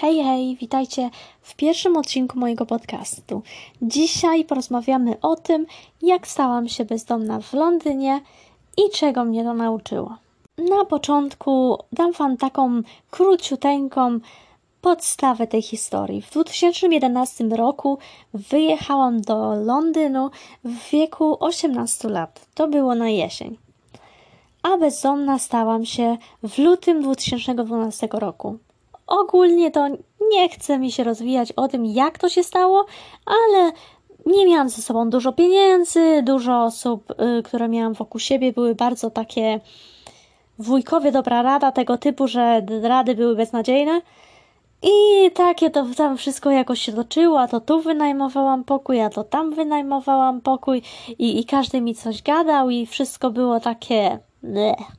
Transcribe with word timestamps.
Hej, 0.00 0.22
hej, 0.24 0.56
witajcie 0.56 1.10
w 1.42 1.56
pierwszym 1.56 1.96
odcinku 1.96 2.38
mojego 2.38 2.66
podcastu. 2.66 3.42
Dzisiaj 3.82 4.44
porozmawiamy 4.44 5.20
o 5.20 5.36
tym, 5.36 5.66
jak 6.02 6.28
stałam 6.28 6.68
się 6.68 6.84
bezdomna 6.84 7.40
w 7.40 7.52
Londynie 7.52 8.20
i 8.76 8.90
czego 8.94 9.24
mnie 9.24 9.44
to 9.44 9.54
nauczyło. 9.54 10.16
Na 10.58 10.84
początku 10.84 11.78
dam 11.92 12.12
Wam 12.12 12.36
taką 12.36 12.82
króciuteńką 13.10 14.18
podstawę 14.80 15.46
tej 15.46 15.62
historii. 15.62 16.22
W 16.22 16.30
2011 16.30 17.44
roku 17.44 17.98
wyjechałam 18.34 19.20
do 19.20 19.54
Londynu 19.54 20.30
w 20.64 20.90
wieku 20.90 21.36
18 21.40 22.08
lat. 22.08 22.46
To 22.54 22.68
było 22.68 22.94
na 22.94 23.08
jesień. 23.08 23.56
A 24.62 24.78
bezdomna 24.78 25.38
stałam 25.38 25.84
się 25.86 26.16
w 26.42 26.58
lutym 26.58 27.02
2012 27.02 28.08
roku. 28.12 28.58
Ogólnie 29.08 29.70
to 29.70 29.88
nie 30.30 30.48
chce 30.48 30.78
mi 30.78 30.92
się 30.92 31.04
rozwijać 31.04 31.52
o 31.52 31.68
tym, 31.68 31.86
jak 31.86 32.18
to 32.18 32.28
się 32.28 32.42
stało, 32.42 32.86
ale 33.26 33.72
nie 34.26 34.46
miałam 34.46 34.68
ze 34.68 34.82
sobą 34.82 35.10
dużo 35.10 35.32
pieniędzy, 35.32 36.22
dużo 36.22 36.64
osób, 36.64 37.10
y, 37.10 37.42
które 37.42 37.68
miałam 37.68 37.94
wokół 37.94 38.20
siebie, 38.20 38.52
były 38.52 38.74
bardzo 38.74 39.10
takie 39.10 39.60
wujkowie 40.58 41.12
dobra 41.12 41.42
rada 41.42 41.72
tego 41.72 41.98
typu, 41.98 42.28
że 42.28 42.62
rady 42.82 43.14
były 43.14 43.36
beznadziejne. 43.36 44.00
I 44.82 45.30
takie 45.30 45.70
to 45.70 45.86
tam 45.96 46.16
wszystko 46.16 46.50
jakoś 46.50 46.80
się 46.80 46.92
toczyło, 46.92 47.40
a 47.40 47.48
to 47.48 47.60
tu 47.60 47.80
wynajmowałam 47.80 48.64
pokój, 48.64 49.00
a 49.00 49.10
to 49.10 49.24
tam 49.24 49.54
wynajmowałam 49.54 50.40
pokój 50.40 50.82
i, 51.18 51.40
i 51.40 51.44
każdy 51.44 51.80
mi 51.80 51.94
coś 51.94 52.22
gadał 52.22 52.70
i 52.70 52.86
wszystko 52.86 53.30
było 53.30 53.60
takie... 53.60 54.18
Bleh. 54.42 54.97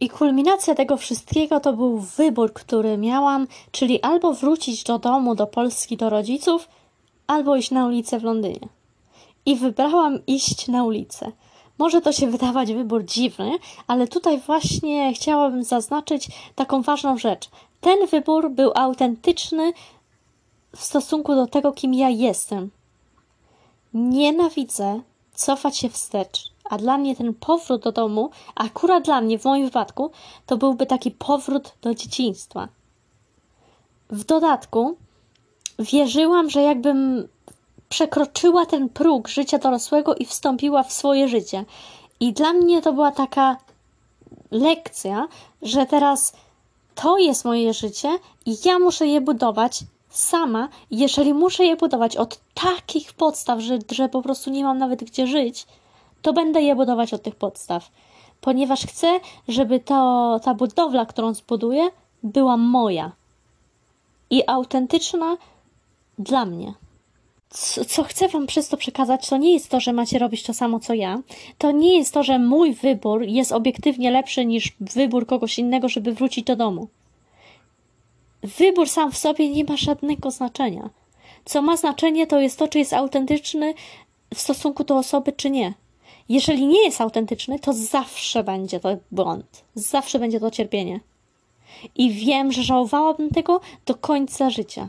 I 0.00 0.08
kulminacja 0.08 0.74
tego 0.74 0.96
wszystkiego 0.96 1.60
to 1.60 1.72
był 1.72 1.98
wybór, 1.98 2.52
który 2.52 2.98
miałam, 2.98 3.46
czyli 3.70 4.02
albo 4.02 4.32
wrócić 4.32 4.84
do 4.84 4.98
domu, 4.98 5.34
do 5.34 5.46
Polski, 5.46 5.96
do 5.96 6.10
rodziców, 6.10 6.68
albo 7.26 7.56
iść 7.56 7.70
na 7.70 7.86
ulicę 7.86 8.18
w 8.18 8.24
Londynie. 8.24 8.68
I 9.46 9.56
wybrałam 9.56 10.18
iść 10.26 10.68
na 10.68 10.84
ulicę. 10.84 11.32
Może 11.78 12.00
to 12.00 12.12
się 12.12 12.30
wydawać 12.30 12.72
wybór 12.72 13.04
dziwny, 13.04 13.58
ale 13.86 14.08
tutaj 14.08 14.40
właśnie 14.40 15.14
chciałabym 15.14 15.64
zaznaczyć 15.64 16.28
taką 16.54 16.82
ważną 16.82 17.18
rzecz. 17.18 17.48
Ten 17.80 18.06
wybór 18.06 18.50
był 18.50 18.72
autentyczny 18.74 19.72
w 20.76 20.84
stosunku 20.84 21.34
do 21.34 21.46
tego, 21.46 21.72
kim 21.72 21.94
ja 21.94 22.08
jestem. 22.08 22.70
Nienawidzę 23.94 25.00
cofać 25.34 25.78
się 25.78 25.88
wstecz 25.88 26.55
a 26.70 26.78
dla 26.78 26.98
mnie 26.98 27.16
ten 27.16 27.34
powrót 27.34 27.82
do 27.82 27.92
domu, 27.92 28.30
akurat 28.54 29.04
dla 29.04 29.20
mnie 29.20 29.38
w 29.38 29.44
moim 29.44 29.64
wypadku, 29.64 30.10
to 30.46 30.56
byłby 30.56 30.86
taki 30.86 31.10
powrót 31.10 31.72
do 31.82 31.94
dzieciństwa. 31.94 32.68
W 34.10 34.24
dodatku 34.24 34.96
wierzyłam, 35.78 36.50
że 36.50 36.62
jakbym 36.62 37.28
przekroczyła 37.88 38.66
ten 38.66 38.88
próg 38.88 39.28
życia 39.28 39.58
dorosłego 39.58 40.14
i 40.14 40.24
wstąpiła 40.24 40.82
w 40.82 40.92
swoje 40.92 41.28
życie. 41.28 41.64
I 42.20 42.32
dla 42.32 42.52
mnie 42.52 42.82
to 42.82 42.92
była 42.92 43.12
taka 43.12 43.56
lekcja, 44.50 45.28
że 45.62 45.86
teraz 45.86 46.32
to 46.94 47.18
jest 47.18 47.44
moje 47.44 47.74
życie 47.74 48.18
i 48.46 48.56
ja 48.64 48.78
muszę 48.78 49.06
je 49.06 49.20
budować 49.20 49.80
sama. 50.10 50.68
Jeżeli 50.90 51.34
muszę 51.34 51.64
je 51.64 51.76
budować 51.76 52.16
od 52.16 52.40
takich 52.54 53.12
podstaw, 53.12 53.60
że, 53.60 53.78
że 53.90 54.08
po 54.08 54.22
prostu 54.22 54.50
nie 54.50 54.64
mam 54.64 54.78
nawet 54.78 55.04
gdzie 55.04 55.26
żyć, 55.26 55.66
to 56.22 56.32
będę 56.32 56.62
je 56.62 56.76
budować 56.76 57.14
od 57.14 57.22
tych 57.22 57.34
podstaw, 57.34 57.90
ponieważ 58.40 58.86
chcę, 58.86 59.20
żeby 59.48 59.80
to, 59.80 60.40
ta 60.44 60.54
budowla, 60.54 61.06
którą 61.06 61.34
zbuduję, 61.34 61.88
była 62.22 62.56
moja 62.56 63.12
i 64.30 64.42
autentyczna 64.46 65.36
dla 66.18 66.44
mnie. 66.44 66.74
Co, 67.50 67.84
co, 67.84 68.04
chcę 68.04 68.28
Wam 68.28 68.46
przez 68.46 68.68
to 68.68 68.76
przekazać, 68.76 69.28
to 69.28 69.36
nie 69.36 69.52
jest 69.52 69.68
to, 69.68 69.80
że 69.80 69.92
macie 69.92 70.18
robić 70.18 70.42
to 70.42 70.54
samo 70.54 70.80
co 70.80 70.94
ja. 70.94 71.18
To 71.58 71.70
nie 71.70 71.98
jest 71.98 72.14
to, 72.14 72.22
że 72.22 72.38
mój 72.38 72.74
wybór 72.74 73.22
jest 73.22 73.52
obiektywnie 73.52 74.10
lepszy 74.10 74.46
niż 74.46 74.72
wybór 74.80 75.26
kogoś 75.26 75.58
innego, 75.58 75.88
żeby 75.88 76.12
wrócić 76.12 76.44
do 76.44 76.56
domu. 76.56 76.88
Wybór 78.42 78.88
sam 78.88 79.12
w 79.12 79.18
sobie 79.18 79.48
nie 79.48 79.64
ma 79.64 79.76
żadnego 79.76 80.30
znaczenia. 80.30 80.90
Co 81.44 81.62
ma 81.62 81.76
znaczenie, 81.76 82.26
to 82.26 82.40
jest 82.40 82.58
to, 82.58 82.68
czy 82.68 82.78
jest 82.78 82.92
autentyczny 82.92 83.74
w 84.34 84.40
stosunku 84.40 84.84
do 84.84 84.96
osoby, 84.96 85.32
czy 85.32 85.50
nie. 85.50 85.74
Jeżeli 86.28 86.66
nie 86.66 86.84
jest 86.84 87.00
autentyczny, 87.00 87.58
to 87.58 87.72
zawsze 87.72 88.44
będzie 88.44 88.80
to 88.80 88.96
błąd, 89.10 89.64
zawsze 89.74 90.18
będzie 90.18 90.40
to 90.40 90.50
cierpienie. 90.50 91.00
I 91.94 92.10
wiem, 92.10 92.52
że 92.52 92.62
żałowałabym 92.62 93.30
tego 93.30 93.60
do 93.86 93.94
końca 93.94 94.50
życia. 94.50 94.88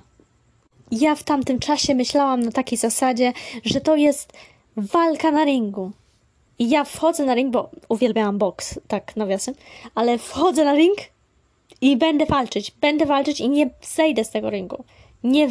Ja 0.91 1.15
w 1.15 1.23
tamtym 1.23 1.59
czasie 1.59 1.95
myślałam 1.95 2.39
na 2.39 2.51
takiej 2.51 2.77
zasadzie, 2.77 3.33
że 3.65 3.81
to 3.81 3.95
jest 3.95 4.33
walka 4.77 5.31
na 5.31 5.43
ringu. 5.43 5.91
I 6.59 6.69
ja 6.69 6.83
wchodzę 6.83 7.25
na 7.25 7.35
ring, 7.35 7.51
bo 7.51 7.69
uwielbiałam 7.89 8.37
boks, 8.37 8.79
tak 8.87 9.15
nawiasem, 9.15 9.55
ale 9.95 10.17
wchodzę 10.17 10.65
na 10.65 10.75
ring 10.75 10.97
i 11.81 11.97
będę 11.97 12.25
walczyć. 12.25 12.71
Będę 12.81 13.05
walczyć 13.05 13.39
i 13.39 13.49
nie 13.49 13.69
zejdę 13.81 14.23
z 14.23 14.29
tego 14.29 14.49
ringu. 14.49 14.83
Nie 15.23 15.47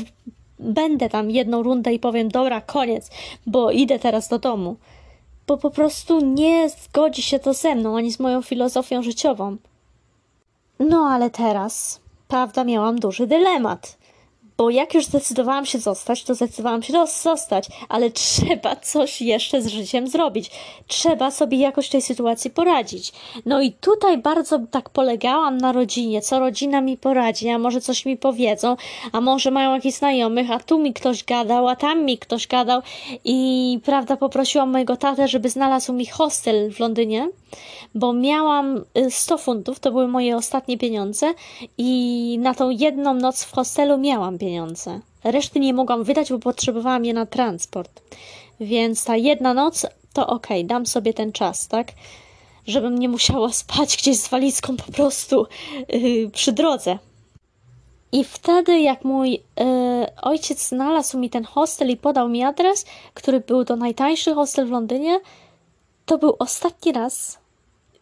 będę 0.58 1.08
tam 1.08 1.30
jedną 1.30 1.62
rundę 1.62 1.94
i 1.94 1.98
powiem, 1.98 2.28
dobra, 2.28 2.60
koniec, 2.60 3.10
bo 3.46 3.70
idę 3.70 3.98
teraz 3.98 4.28
do 4.28 4.38
domu 4.38 4.76
bo 5.46 5.56
po 5.56 5.70
prostu 5.70 6.20
nie 6.20 6.68
zgodzi 6.68 7.22
się 7.22 7.38
to 7.38 7.54
ze 7.54 7.74
mną 7.74 7.96
ani 7.96 8.12
z 8.12 8.20
moją 8.20 8.42
filozofią 8.42 9.02
życiową. 9.02 9.56
No 10.78 11.08
ale 11.10 11.30
teraz, 11.30 12.00
prawda, 12.28 12.64
miałam 12.64 12.98
duży 12.98 13.26
dylemat 13.26 13.98
bo 14.56 14.70
jak 14.70 14.94
już 14.94 15.04
zdecydowałam 15.04 15.66
się 15.66 15.78
zostać, 15.78 16.24
to 16.24 16.34
zdecydowałam 16.34 16.82
się 16.82 17.06
zostać, 17.22 17.68
ale 17.88 18.10
trzeba 18.10 18.76
coś 18.76 19.22
jeszcze 19.22 19.62
z 19.62 19.66
życiem 19.66 20.08
zrobić. 20.08 20.50
Trzeba 20.86 21.30
sobie 21.30 21.58
jakoś 21.58 21.88
tej 21.88 22.02
sytuacji 22.02 22.50
poradzić. 22.50 23.12
No 23.46 23.62
i 23.62 23.72
tutaj 23.72 24.18
bardzo 24.18 24.58
tak 24.70 24.90
polegałam 24.90 25.58
na 25.58 25.72
rodzinie, 25.72 26.22
co 26.22 26.38
rodzina 26.38 26.80
mi 26.80 26.96
poradzi, 26.96 27.48
a 27.48 27.58
może 27.58 27.80
coś 27.80 28.06
mi 28.06 28.16
powiedzą, 28.16 28.76
a 29.12 29.20
może 29.20 29.50
mają 29.50 29.74
jakichś 29.74 29.98
znajomych, 29.98 30.50
a 30.50 30.58
tu 30.58 30.78
mi 30.78 30.94
ktoś 30.94 31.24
gadał, 31.24 31.68
a 31.68 31.76
tam 31.76 32.04
mi 32.04 32.18
ktoś 32.18 32.46
gadał 32.46 32.82
i 33.24 33.80
prawda, 33.84 34.16
poprosiłam 34.16 34.70
mojego 34.70 34.96
tatę, 34.96 35.28
żeby 35.28 35.50
znalazł 35.50 35.92
mi 35.92 36.06
hostel 36.06 36.72
w 36.72 36.80
Londynie, 36.80 37.28
bo 37.94 38.12
miałam 38.12 38.84
100 39.10 39.34
y, 39.34 39.38
funtów, 39.38 39.80
to 39.80 39.90
były 39.90 40.08
moje 40.08 40.36
ostatnie 40.36 40.78
pieniądze 40.78 41.34
i 41.78 42.38
na 42.40 42.54
tą 42.54 42.70
jedną 42.70 43.14
noc 43.14 43.44
w 43.44 43.52
hostelu 43.52 43.98
miałam 43.98 44.38
pieniądze. 44.38 45.00
Reszty 45.24 45.60
nie 45.60 45.74
mogłam 45.74 46.04
wydać, 46.04 46.30
bo 46.30 46.38
potrzebowałam 46.38 47.04
je 47.04 47.14
na 47.14 47.26
transport. 47.26 48.02
Więc 48.60 49.04
ta 49.04 49.16
jedna 49.16 49.54
noc 49.54 49.86
to 50.12 50.26
ok, 50.26 50.46
dam 50.64 50.86
sobie 50.86 51.14
ten 51.14 51.32
czas, 51.32 51.68
tak? 51.68 51.92
Żebym 52.66 52.98
nie 52.98 53.08
musiała 53.08 53.52
spać 53.52 53.96
gdzieś 53.96 54.18
z 54.18 54.28
walizką 54.28 54.76
po 54.76 54.92
prostu 54.92 55.46
yy, 55.88 56.30
przy 56.30 56.52
drodze. 56.52 56.98
I 58.12 58.24
wtedy, 58.24 58.80
jak 58.80 59.04
mój 59.04 59.30
yy, 59.30 59.40
ojciec 60.22 60.68
znalazł 60.68 61.18
mi 61.18 61.30
ten 61.30 61.44
hostel 61.44 61.90
i 61.90 61.96
podał 61.96 62.28
mi 62.28 62.44
adres, 62.44 62.84
który 63.14 63.40
był 63.40 63.64
to 63.64 63.76
najtańszy 63.76 64.34
hostel 64.34 64.66
w 64.66 64.70
Londynie, 64.70 65.20
to 66.06 66.18
był 66.18 66.36
ostatni 66.38 66.92
raz, 66.92 67.38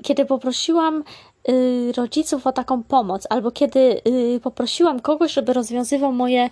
kiedy 0.04 0.24
poprosiłam 0.24 1.04
y, 1.48 1.92
rodziców 1.96 2.46
o 2.46 2.52
taką 2.52 2.82
pomoc, 2.82 3.26
albo 3.30 3.50
kiedy 3.50 4.00
y, 4.36 4.40
poprosiłam 4.42 5.00
kogoś, 5.00 5.32
żeby 5.32 5.52
rozwiązywał 5.52 6.12
moje 6.12 6.50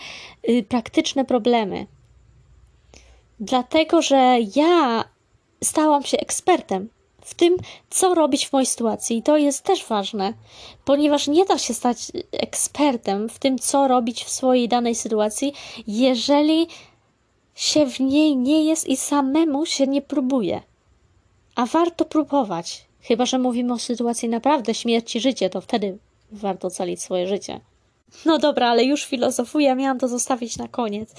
y, 0.48 0.64
praktyczne 0.68 1.24
problemy. 1.24 1.86
Dlatego, 3.40 4.02
że 4.02 4.36
ja 4.56 5.04
stałam 5.64 6.02
się 6.02 6.18
ekspertem 6.18 6.88
w 7.20 7.34
tym, 7.34 7.56
co 7.90 8.14
robić 8.14 8.46
w 8.46 8.52
mojej 8.52 8.66
sytuacji. 8.66 9.16
I 9.16 9.22
to 9.22 9.36
jest 9.36 9.64
też 9.64 9.86
ważne, 9.86 10.34
ponieważ 10.84 11.28
nie 11.28 11.44
da 11.44 11.58
się 11.58 11.74
stać 11.74 11.98
ekspertem 12.32 13.28
w 13.28 13.38
tym, 13.38 13.58
co 13.58 13.88
robić 13.88 14.24
w 14.24 14.30
swojej 14.30 14.68
danej 14.68 14.94
sytuacji, 14.94 15.52
jeżeli 15.86 16.66
się 17.54 17.86
w 17.86 18.00
niej 18.00 18.36
nie 18.36 18.64
jest 18.64 18.88
i 18.88 18.96
samemu 18.96 19.66
się 19.66 19.86
nie 19.86 20.02
próbuje. 20.02 20.62
A 21.54 21.66
warto 21.66 22.04
próbować. 22.04 22.84
Chyba, 23.00 23.26
że 23.26 23.38
mówimy 23.38 23.72
o 23.72 23.78
sytuacji 23.78 24.28
naprawdę 24.28 24.74
śmierci, 24.74 25.20
życie, 25.20 25.50
to 25.50 25.60
wtedy 25.60 25.98
warto 26.32 26.68
ocalić 26.68 27.02
swoje 27.02 27.26
życie. 27.28 27.60
No 28.26 28.38
dobra, 28.38 28.68
ale 28.68 28.84
już 28.84 29.04
filozofuję, 29.04 29.74
miałam 29.74 29.98
to 29.98 30.08
zostawić 30.08 30.56
na 30.56 30.68
koniec. 30.68 31.14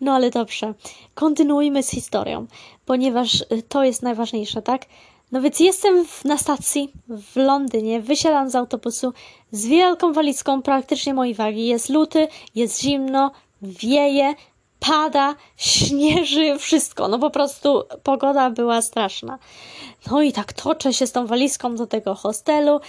No 0.00 0.12
ale 0.12 0.30
dobrze, 0.30 0.74
kontynuujmy 1.14 1.82
z 1.82 1.90
historią, 1.90 2.46
ponieważ 2.86 3.40
y, 3.40 3.62
to 3.68 3.84
jest 3.84 4.02
najważniejsze, 4.02 4.62
tak? 4.62 4.86
No 5.32 5.40
więc 5.40 5.60
jestem 5.60 6.06
na 6.24 6.38
stacji 6.38 6.92
w 7.08 7.36
Londynie, 7.36 8.00
wysiadam 8.00 8.50
z 8.50 8.54
autobusu 8.54 9.12
z 9.52 9.66
wielką 9.66 10.12
walizką 10.12 10.62
praktycznie 10.62 11.14
mojej 11.14 11.34
wagi. 11.34 11.66
Jest 11.66 11.88
luty, 11.88 12.28
jest 12.54 12.82
zimno, 12.82 13.30
wieje, 13.62 14.34
pada, 14.80 15.34
śnieży, 15.56 16.58
wszystko. 16.58 17.08
No 17.08 17.18
po 17.18 17.30
prostu 17.30 17.82
pogoda 18.02 18.50
była 18.50 18.82
straszna. 18.82 19.38
No 20.10 20.22
i 20.22 20.32
tak 20.32 20.52
toczę 20.52 20.92
się 20.92 21.06
z 21.06 21.12
tą 21.12 21.26
walizką 21.26 21.76
do 21.76 21.86
tego 21.86 22.14
hostelu. 22.14 22.80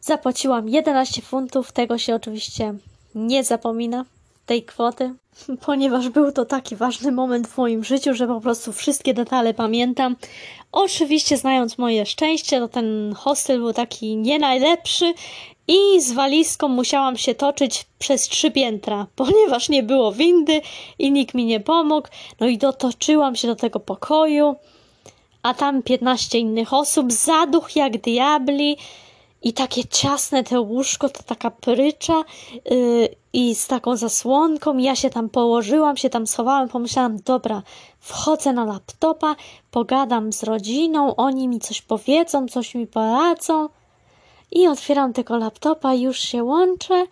Zapłaciłam 0.00 0.68
11 0.68 1.22
funtów, 1.22 1.72
tego 1.72 1.98
się 1.98 2.14
oczywiście 2.14 2.74
nie 3.14 3.44
zapomina 3.44 4.04
tej 4.46 4.62
kwoty, 4.62 5.14
ponieważ 5.66 6.08
był 6.08 6.32
to 6.32 6.44
taki 6.44 6.76
ważny 6.76 7.12
moment 7.12 7.48
w 7.48 7.58
moim 7.58 7.84
życiu, 7.84 8.14
że 8.14 8.26
po 8.26 8.40
prostu 8.40 8.72
wszystkie 8.72 9.14
detale 9.14 9.54
pamiętam. 9.54 10.16
Oczywiście, 10.72 11.36
znając 11.36 11.78
moje 11.78 12.06
szczęście, 12.06 12.60
to 12.60 12.68
ten 12.68 13.14
hostel 13.16 13.58
był 13.58 13.72
taki 13.72 14.16
nie 14.16 14.38
najlepszy 14.38 15.14
i 15.70 16.00
z 16.00 16.12
walizką 16.12 16.68
musiałam 16.68 17.16
się 17.16 17.34
toczyć 17.34 17.86
przez 17.98 18.22
trzy 18.22 18.50
piętra, 18.50 19.06
ponieważ 19.16 19.68
nie 19.68 19.82
było 19.82 20.12
windy 20.12 20.60
i 20.98 21.12
nikt 21.12 21.34
mi 21.34 21.44
nie 21.44 21.60
pomógł. 21.60 22.08
No 22.40 22.46
i 22.46 22.58
dotoczyłam 22.58 23.36
się 23.36 23.48
do 23.48 23.56
tego 23.56 23.80
pokoju, 23.80 24.56
a 25.42 25.54
tam 25.54 25.82
15 25.82 26.38
innych 26.38 26.72
osób, 26.72 27.12
zaduch 27.12 27.76
jak 27.76 28.00
diabli 28.00 28.76
i 29.42 29.52
takie 29.52 29.84
ciasne 29.84 30.44
te 30.44 30.60
łóżko, 30.60 31.08
to 31.08 31.22
taka 31.22 31.50
prycza 31.50 32.24
yy, 32.70 33.08
i 33.32 33.54
z 33.54 33.66
taką 33.66 33.96
zasłonką. 33.96 34.78
Ja 34.78 34.96
się 34.96 35.10
tam 35.10 35.28
położyłam, 35.28 35.96
się 35.96 36.10
tam 36.10 36.26
schowałam, 36.26 36.68
pomyślałam, 36.68 37.16
dobra, 37.16 37.62
wchodzę 37.98 38.52
na 38.52 38.64
laptopa, 38.64 39.36
pogadam 39.70 40.32
z 40.32 40.42
rodziną, 40.42 41.16
oni 41.16 41.48
mi 41.48 41.60
coś 41.60 41.82
powiedzą, 41.82 42.48
coś 42.48 42.74
mi 42.74 42.86
poradzą. 42.86 43.68
I 44.52 44.68
otwieram 44.68 45.12
tego 45.12 45.36
laptopa, 45.36 45.94
już 45.94 46.18
się 46.18 46.44
łączę, 46.44 47.06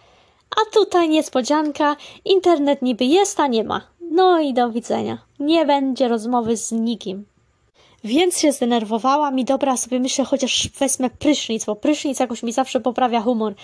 a 0.51 0.75
tutaj 0.75 1.09
niespodzianka, 1.09 1.97
internet 2.25 2.83
niby 2.83 3.05
jest, 3.05 3.41
a 3.41 3.47
nie 3.47 3.65
ma. 3.65 3.81
No 4.11 4.41
i 4.41 4.55
do 4.55 4.71
widzenia. 4.71 5.19
Nie 5.41 5.67
będzie 5.67 6.09
rozmowy 6.09 6.57
z 6.57 6.73
nikim. 6.73 7.25
Więc 8.05 8.39
się 8.39 8.53
zdenerwowałam 8.53 9.39
i 9.39 9.45
dobra, 9.45 9.77
sobie 9.77 10.01
myślę, 10.01 10.25
chociaż 10.25 10.69
wezmę 10.79 11.11
prysznic, 11.11 11.65
bo 11.65 11.77
prysznic 11.77 12.21
jakoś 12.21 12.43
mi 12.43 12.53
zawsze 12.53 12.81
poprawia 12.81 13.21
humor. 13.21 13.55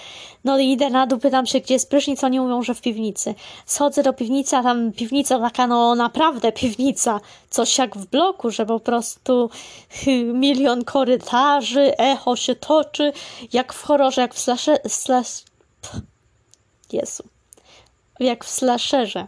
No 0.45 0.59
i 0.59 0.73
idę 0.73 0.91
na 0.91 1.07
dół, 1.07 1.19
pytam 1.19 1.47
się, 1.47 1.61
gdzie 1.61 1.75
jest 1.75 1.91
prysznic, 1.91 2.25
oni 2.25 2.41
mówią, 2.41 2.63
że 2.63 2.75
w 2.75 2.81
piwnicy. 2.81 3.35
Schodzę 3.67 4.03
do 4.03 4.13
piwnicy, 4.13 4.57
a 4.57 4.63
tam 4.63 4.93
piwnica 4.93 5.39
taka, 5.39 5.67
no 5.67 5.95
naprawdę 5.95 6.53
piwnica. 6.53 7.21
Coś 7.51 7.79
jak 7.79 7.97
w 7.97 8.07
bloku, 8.07 8.51
że 8.51 8.67
po 8.67 8.81
prostu 8.81 9.51
milion 10.35 10.85
korytarzy, 10.85 11.97
echo 11.97 12.37
się 12.37 12.55
toczy, 12.55 13.13
jak 13.53 13.73
w 13.73 13.83
horrorze, 13.83 14.21
jak 14.21 14.35
w 14.35 14.39
slashe... 14.39 14.79
Slash... 14.89 15.43
Jezu. 16.93 17.23
Jak 18.21 18.45
w 18.45 18.49
slasherze. 18.49 19.27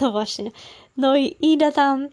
No 0.00 0.12
właśnie. 0.12 0.50
No 0.96 1.16
i 1.16 1.36
idę 1.40 1.72
tam 1.72 2.08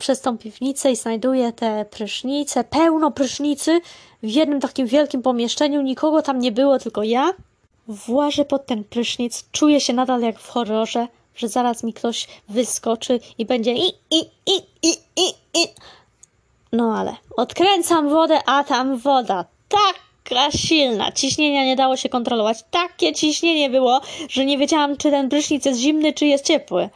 przez 0.00 0.20
tą 0.20 0.38
piwnicę 0.38 0.92
i 0.92 0.96
znajduję 0.96 1.52
te 1.52 1.84
prysznice, 1.84 2.64
pełno 2.64 3.10
prysznicy 3.10 3.80
w 4.22 4.28
jednym 4.28 4.60
takim 4.60 4.86
wielkim 4.86 5.22
pomieszczeniu. 5.22 5.82
Nikogo 5.82 6.22
tam 6.22 6.38
nie 6.38 6.52
było, 6.52 6.78
tylko 6.78 7.02
ja. 7.02 7.32
Włażę 7.88 8.44
pod 8.44 8.66
ten 8.66 8.84
prysznic, 8.84 9.44
czuję 9.52 9.80
się 9.80 9.92
nadal 9.92 10.20
jak 10.20 10.38
w 10.38 10.48
horrorze, 10.48 11.06
że 11.36 11.48
zaraz 11.48 11.82
mi 11.82 11.92
ktoś 11.92 12.26
wyskoczy 12.48 13.20
i 13.38 13.46
będzie 13.46 13.72
i, 13.72 13.88
i, 14.10 14.18
i, 14.46 14.56
i, 14.82 14.90
i, 15.16 15.28
i. 15.54 15.66
No 16.72 16.96
ale 16.98 17.16
odkręcam 17.36 18.08
wodę, 18.08 18.38
a 18.46 18.64
tam 18.64 18.96
woda 18.96 19.44
taka 19.68 20.50
silna. 20.50 21.12
Ciśnienia 21.12 21.64
nie 21.64 21.76
dało 21.76 21.96
się 21.96 22.08
kontrolować. 22.08 22.58
Takie 22.70 23.12
ciśnienie 23.12 23.70
było, 23.70 24.00
że 24.28 24.44
nie 24.44 24.58
wiedziałam, 24.58 24.96
czy 24.96 25.10
ten 25.10 25.28
prysznic 25.28 25.64
jest 25.64 25.80
zimny, 25.80 26.12
czy 26.12 26.26
jest 26.26 26.44
ciepły. 26.44 26.88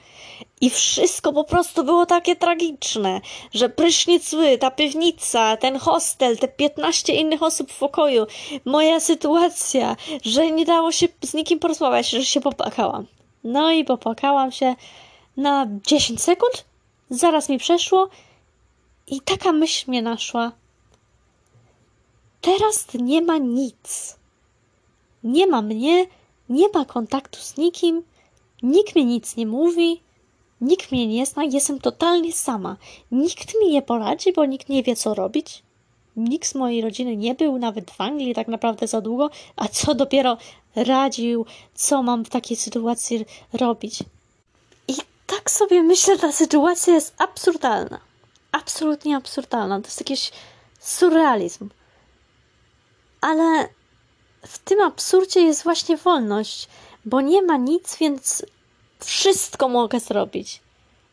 I 0.61 0.71
wszystko 0.71 1.33
po 1.33 1.45
prostu 1.45 1.85
było 1.85 2.07
takie 2.07 2.37
tragiczne, 2.37 3.21
że 3.55 3.69
prysznic 3.69 4.31
zły, 4.31 4.59
ta 4.59 4.71
piwnica, 4.71 5.57
ten 5.57 5.79
hostel, 5.79 6.39
te 6.39 6.49
15 6.49 7.13
innych 7.15 7.43
osób 7.43 7.73
w 7.73 7.79
pokoju, 7.79 8.27
moja 8.65 9.01
sytuacja, 9.01 9.97
że 10.25 10.51
nie 10.51 10.65
dało 10.65 10.93
się 10.93 11.07
z 11.23 11.35
nikim 11.35 11.59
porozmawiać, 11.59 12.11
że 12.11 12.25
się 12.25 12.41
popłakałam. 12.41 13.07
No 13.45 13.71
i 13.73 13.85
popłakałam 13.85 14.53
się 14.53 14.75
na 15.37 15.67
10 15.87 16.23
sekund, 16.23 16.65
zaraz 17.11 17.49
mi 17.49 17.59
przeszło 17.59 18.09
i 19.07 19.21
taka 19.21 19.53
myśl 19.53 19.85
mnie 19.91 20.03
naszła. 20.03 20.53
Teraz 22.41 22.87
nie 22.95 23.23
ma 23.23 23.39
nic. 23.39 24.17
Nie 25.25 25.47
ma 25.47 25.63
mnie, 25.63 26.07
nie 26.49 26.69
ma 26.75 26.85
kontaktu 26.85 27.41
z 27.41 27.57
nikim, 27.57 28.03
nikt 28.63 28.97
mi 28.97 29.05
nic 29.05 29.37
nie 29.37 29.47
mówi, 29.47 30.04
Nikt 30.65 30.93
mnie 30.93 31.07
nie 31.07 31.27
zna, 31.27 31.45
jestem 31.45 31.79
totalnie 31.79 32.33
sama. 32.33 32.77
Nikt 33.13 33.55
mi 33.61 33.71
nie 33.71 33.83
poradzi, 33.83 34.33
bo 34.33 34.45
nikt 34.45 34.69
nie 34.69 34.83
wie, 34.83 34.97
co 34.97 35.15
robić. 35.15 35.63
Nikt 36.17 36.49
z 36.49 36.55
mojej 36.55 36.83
rodziny 36.83 37.17
nie 37.17 37.35
był 37.35 37.59
nawet 37.59 37.91
w 37.91 38.01
Anglii 38.01 38.35
tak 38.35 38.49
naprawdę 38.49 38.87
za 38.87 39.01
długo, 39.01 39.31
a 39.57 39.69
co 39.69 39.95
dopiero 39.95 40.37
radził, 40.77 41.47
co 41.75 42.03
mam 42.03 42.25
w 42.25 42.31
takiej 42.31 42.57
sytuacji 42.57 43.25
robić. 43.53 43.99
I 44.89 44.95
tak 45.27 45.51
sobie 45.51 45.83
myślę, 45.83 46.19
ta 46.19 46.33
sytuacja 46.33 46.95
jest 46.95 47.15
absurdalna. 47.19 48.01
Absolutnie 48.53 49.17
absurdalna. 49.17 49.81
To 49.81 49.87
jest 49.87 50.01
jakiś 50.01 50.31
surrealizm. 50.81 51.69
Ale 53.21 53.69
w 54.47 54.59
tym 54.59 54.81
absurdzie 54.81 55.41
jest 55.41 55.65
właśnie 55.65 55.97
wolność, 55.97 56.69
bo 57.05 57.21
nie 57.21 57.43
ma 57.43 57.57
nic, 57.57 57.97
więc 57.97 58.43
wszystko 59.01 59.69
mogę 59.69 60.01
zrobić. 60.01 60.61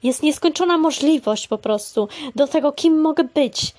Jest 0.03 0.23
nieskończona 0.23 0.77
możliwość 0.77 1.47
po 1.47 1.57
prostu 1.57 2.07
do 2.35 2.47
tego, 2.47 2.71
kim 2.71 3.01
mogę 3.01 3.23
być 3.23 3.73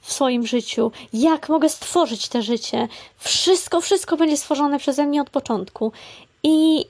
w 0.00 0.12
swoim 0.12 0.46
życiu, 0.46 0.92
jak 1.12 1.48
mogę 1.48 1.68
stworzyć 1.68 2.28
to 2.28 2.42
życie. 2.42 2.88
Wszystko, 3.18 3.80
wszystko 3.80 4.16
będzie 4.16 4.36
stworzone 4.36 4.78
przeze 4.78 5.06
mnie 5.06 5.22
od 5.22 5.30
początku. 5.30 5.92
I 6.42 6.84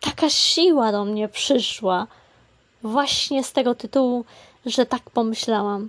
taka 0.00 0.30
siła 0.30 0.92
do 0.92 1.04
mnie 1.04 1.28
przyszła 1.28 2.06
właśnie 2.82 3.44
z 3.44 3.52
tego 3.52 3.74
tytułu, 3.74 4.24
że 4.66 4.86
tak 4.86 5.10
pomyślałam. 5.10 5.88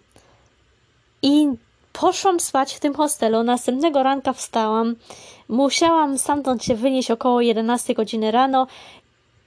I 1.21 1.47
poszłam 1.93 2.39
spać 2.39 2.73
w 2.73 2.79
tym 2.79 2.95
hostelu. 2.95 3.43
Następnego 3.43 4.03
ranka 4.03 4.33
wstałam. 4.33 4.95
Musiałam 5.49 6.19
stamtąd 6.19 6.63
się 6.63 6.75
wynieść 6.75 7.11
około 7.11 7.41
11 7.41 7.93
godziny 7.93 8.31
rano 8.31 8.67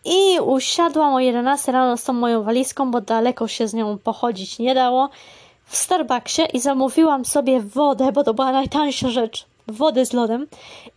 i 0.04 0.40
usiadłam 0.40 1.14
o 1.14 1.20
11 1.20 1.72
rano 1.72 1.96
z 1.96 2.04
tą 2.04 2.12
moją 2.12 2.42
walizką, 2.42 2.90
bo 2.90 3.00
daleko 3.00 3.48
się 3.48 3.68
z 3.68 3.74
nią 3.74 3.98
pochodzić 3.98 4.58
nie 4.58 4.74
dało, 4.74 5.08
w 5.66 5.76
Starbucksie 5.76 6.42
i 6.52 6.60
zamówiłam 6.60 7.24
sobie 7.24 7.60
wodę, 7.60 8.12
bo 8.12 8.24
to 8.24 8.34
była 8.34 8.52
najtańsza 8.52 9.10
rzecz, 9.10 9.46
wodę 9.68 10.06
z 10.06 10.12
lodem. 10.12 10.46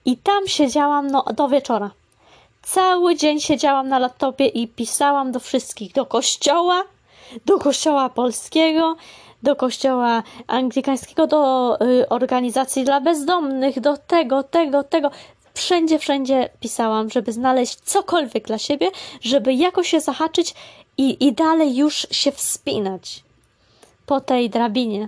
I 0.06 0.18
tam 0.18 0.48
siedziałam 0.48 1.07
no, 1.07 1.24
do 1.36 1.48
wieczora. 1.48 1.92
Cały 2.62 3.16
dzień 3.16 3.40
siedziałam 3.40 3.90
na 3.90 4.00
laptopie 4.00 4.46
i 4.48 4.68
pisałam 4.68 5.31
do 5.31 5.40
wszystkich, 5.40 5.94
do 5.94 6.06
kościoła, 6.06 6.83
do 7.45 7.59
kościoła 7.59 8.09
polskiego, 8.09 8.95
do 9.44 9.56
kościoła 9.56 10.24
anglikańskiego, 10.47 11.28
do 11.28 11.78
y, 11.81 12.09
organizacji 12.09 12.83
dla 12.83 13.02
bezdomnych, 13.02 13.80
do 13.80 13.97
tego, 13.97 14.44
tego, 14.44 14.83
tego 14.83 15.12
wszędzie, 15.56 16.00
wszędzie 16.00 16.50
pisałam, 16.59 17.09
żeby 17.09 17.31
znaleźć 17.31 17.76
cokolwiek 17.76 18.47
dla 18.47 18.57
siebie, 18.57 18.92
żeby 19.21 19.54
jakoś 19.54 19.90
się 19.90 20.00
zahaczyć 20.00 20.54
i, 20.97 21.28
i 21.28 21.33
dalej 21.33 21.76
już 21.76 22.07
się 22.12 22.31
wspinać 22.31 23.24
po 24.06 24.21
tej 24.21 24.50
drabinie. 24.50 25.07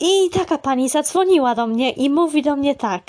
I 0.00 0.30
taka 0.30 0.58
pani 0.58 0.88
zadzwoniła 0.88 1.54
do 1.54 1.66
mnie 1.66 1.90
i 1.90 2.10
mówi 2.10 2.42
do 2.42 2.56
mnie 2.56 2.74
tak. 2.74 3.02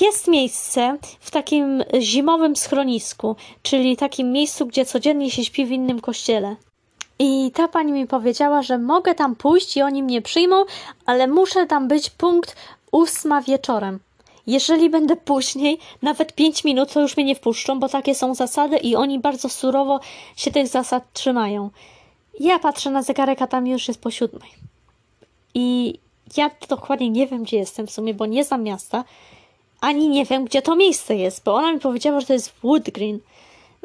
Jest 0.00 0.28
miejsce 0.28 0.98
w 1.20 1.30
takim 1.30 1.84
zimowym 2.00 2.56
schronisku, 2.56 3.36
czyli 3.62 3.96
takim 3.96 4.32
miejscu, 4.32 4.66
gdzie 4.66 4.84
codziennie 4.84 5.30
się 5.30 5.44
śpi 5.44 5.66
w 5.66 5.70
innym 5.70 6.00
kościele. 6.00 6.56
I 7.18 7.50
ta 7.54 7.68
pani 7.68 7.92
mi 7.92 8.06
powiedziała, 8.06 8.62
że 8.62 8.78
mogę 8.78 9.14
tam 9.14 9.36
pójść 9.36 9.76
i 9.76 9.82
oni 9.82 10.02
mnie 10.02 10.22
przyjmą, 10.22 10.64
ale 11.06 11.26
muszę 11.26 11.66
tam 11.66 11.88
być 11.88 12.10
punkt 12.10 12.56
ósma 12.92 13.42
wieczorem. 13.42 14.00
Jeżeli 14.46 14.90
będę 14.90 15.16
później, 15.16 15.78
nawet 16.02 16.32
5 16.34 16.64
minut, 16.64 16.92
to 16.92 17.00
już 17.00 17.16
mnie 17.16 17.26
nie 17.26 17.34
wpuszczą, 17.34 17.80
bo 17.80 17.88
takie 17.88 18.14
są 18.14 18.34
zasady 18.34 18.76
i 18.76 18.96
oni 18.96 19.18
bardzo 19.18 19.48
surowo 19.48 20.00
się 20.36 20.50
tych 20.50 20.68
zasad 20.68 21.12
trzymają. 21.12 21.70
Ja 22.40 22.58
patrzę 22.58 22.90
na 22.90 23.02
zegarek, 23.02 23.42
a 23.42 23.46
tam 23.46 23.66
już 23.66 23.88
jest 23.88 24.00
po 24.00 24.10
siódmej. 24.10 24.50
I 25.54 25.98
ja 26.36 26.50
dokładnie 26.68 27.10
nie 27.10 27.26
wiem, 27.26 27.42
gdzie 27.42 27.56
jestem 27.56 27.86
w 27.86 27.90
sumie, 27.90 28.14
bo 28.14 28.26
nie 28.26 28.44
znam 28.44 28.62
miasta, 28.62 29.04
ani 29.80 30.08
nie 30.08 30.24
wiem, 30.24 30.44
gdzie 30.44 30.62
to 30.62 30.76
miejsce 30.76 31.16
jest, 31.16 31.44
bo 31.44 31.54
ona 31.54 31.72
mi 31.72 31.80
powiedziała, 31.80 32.20
że 32.20 32.26
to 32.26 32.32
jest 32.32 32.52
Wood 32.62 32.90
Green. 32.90 33.18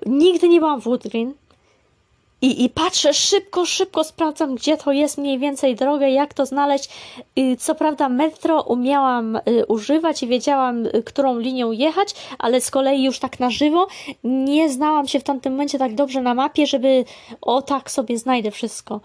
Nigdy 0.05 0.49
nie 0.49 0.59
byłam 0.59 0.81
w 0.81 0.83
Wood 0.83 1.07
Green. 1.07 1.33
I, 2.41 2.63
I 2.63 2.69
patrzę 2.69 3.13
szybko, 3.13 3.65
szybko 3.65 4.03
sprawdzam, 4.03 4.55
gdzie 4.55 4.77
to 4.77 4.91
jest 4.91 5.17
mniej 5.17 5.39
więcej 5.39 5.75
drogę, 5.75 6.09
jak 6.09 6.33
to 6.33 6.45
znaleźć. 6.45 6.89
Co 7.59 7.75
prawda 7.75 8.09
metro 8.09 8.61
umiałam 8.61 9.35
y, 9.35 9.65
używać 9.67 10.23
i 10.23 10.27
wiedziałam, 10.27 10.85
y, 10.85 11.03
którą 11.05 11.39
linią 11.39 11.71
jechać, 11.71 12.15
ale 12.39 12.61
z 12.61 12.71
kolei 12.71 13.03
już 13.03 13.19
tak 13.19 13.39
na 13.39 13.49
żywo 13.49 13.87
nie 14.23 14.69
znałam 14.69 15.07
się 15.07 15.19
w 15.19 15.23
tamtym 15.23 15.53
momencie 15.53 15.79
tak 15.79 15.95
dobrze 15.95 16.21
na 16.21 16.33
mapie, 16.33 16.67
żeby 16.67 17.05
o 17.41 17.61
tak 17.61 17.91
sobie 17.91 18.17
znajdę 18.17 18.51
wszystko. 18.51 18.99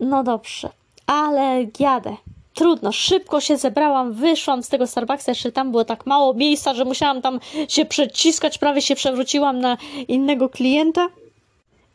No 0.00 0.24
dobrze, 0.24 0.68
ale 1.06 1.66
jadę. 1.78 2.16
trudno, 2.54 2.92
szybko 2.92 3.40
się 3.40 3.56
zebrałam, 3.56 4.12
wyszłam 4.12 4.62
z 4.62 4.68
tego 4.68 4.86
Starbucksa, 4.86 5.30
jeszcze 5.30 5.52
tam 5.52 5.70
było 5.70 5.84
tak 5.84 6.06
mało 6.06 6.34
miejsca, 6.34 6.74
że 6.74 6.84
musiałam 6.84 7.22
tam 7.22 7.40
się 7.68 7.84
przeciskać, 7.84 8.58
prawie 8.58 8.82
się 8.82 8.94
przewróciłam 8.94 9.60
na 9.60 9.76
innego 10.08 10.48
klienta. 10.48 11.08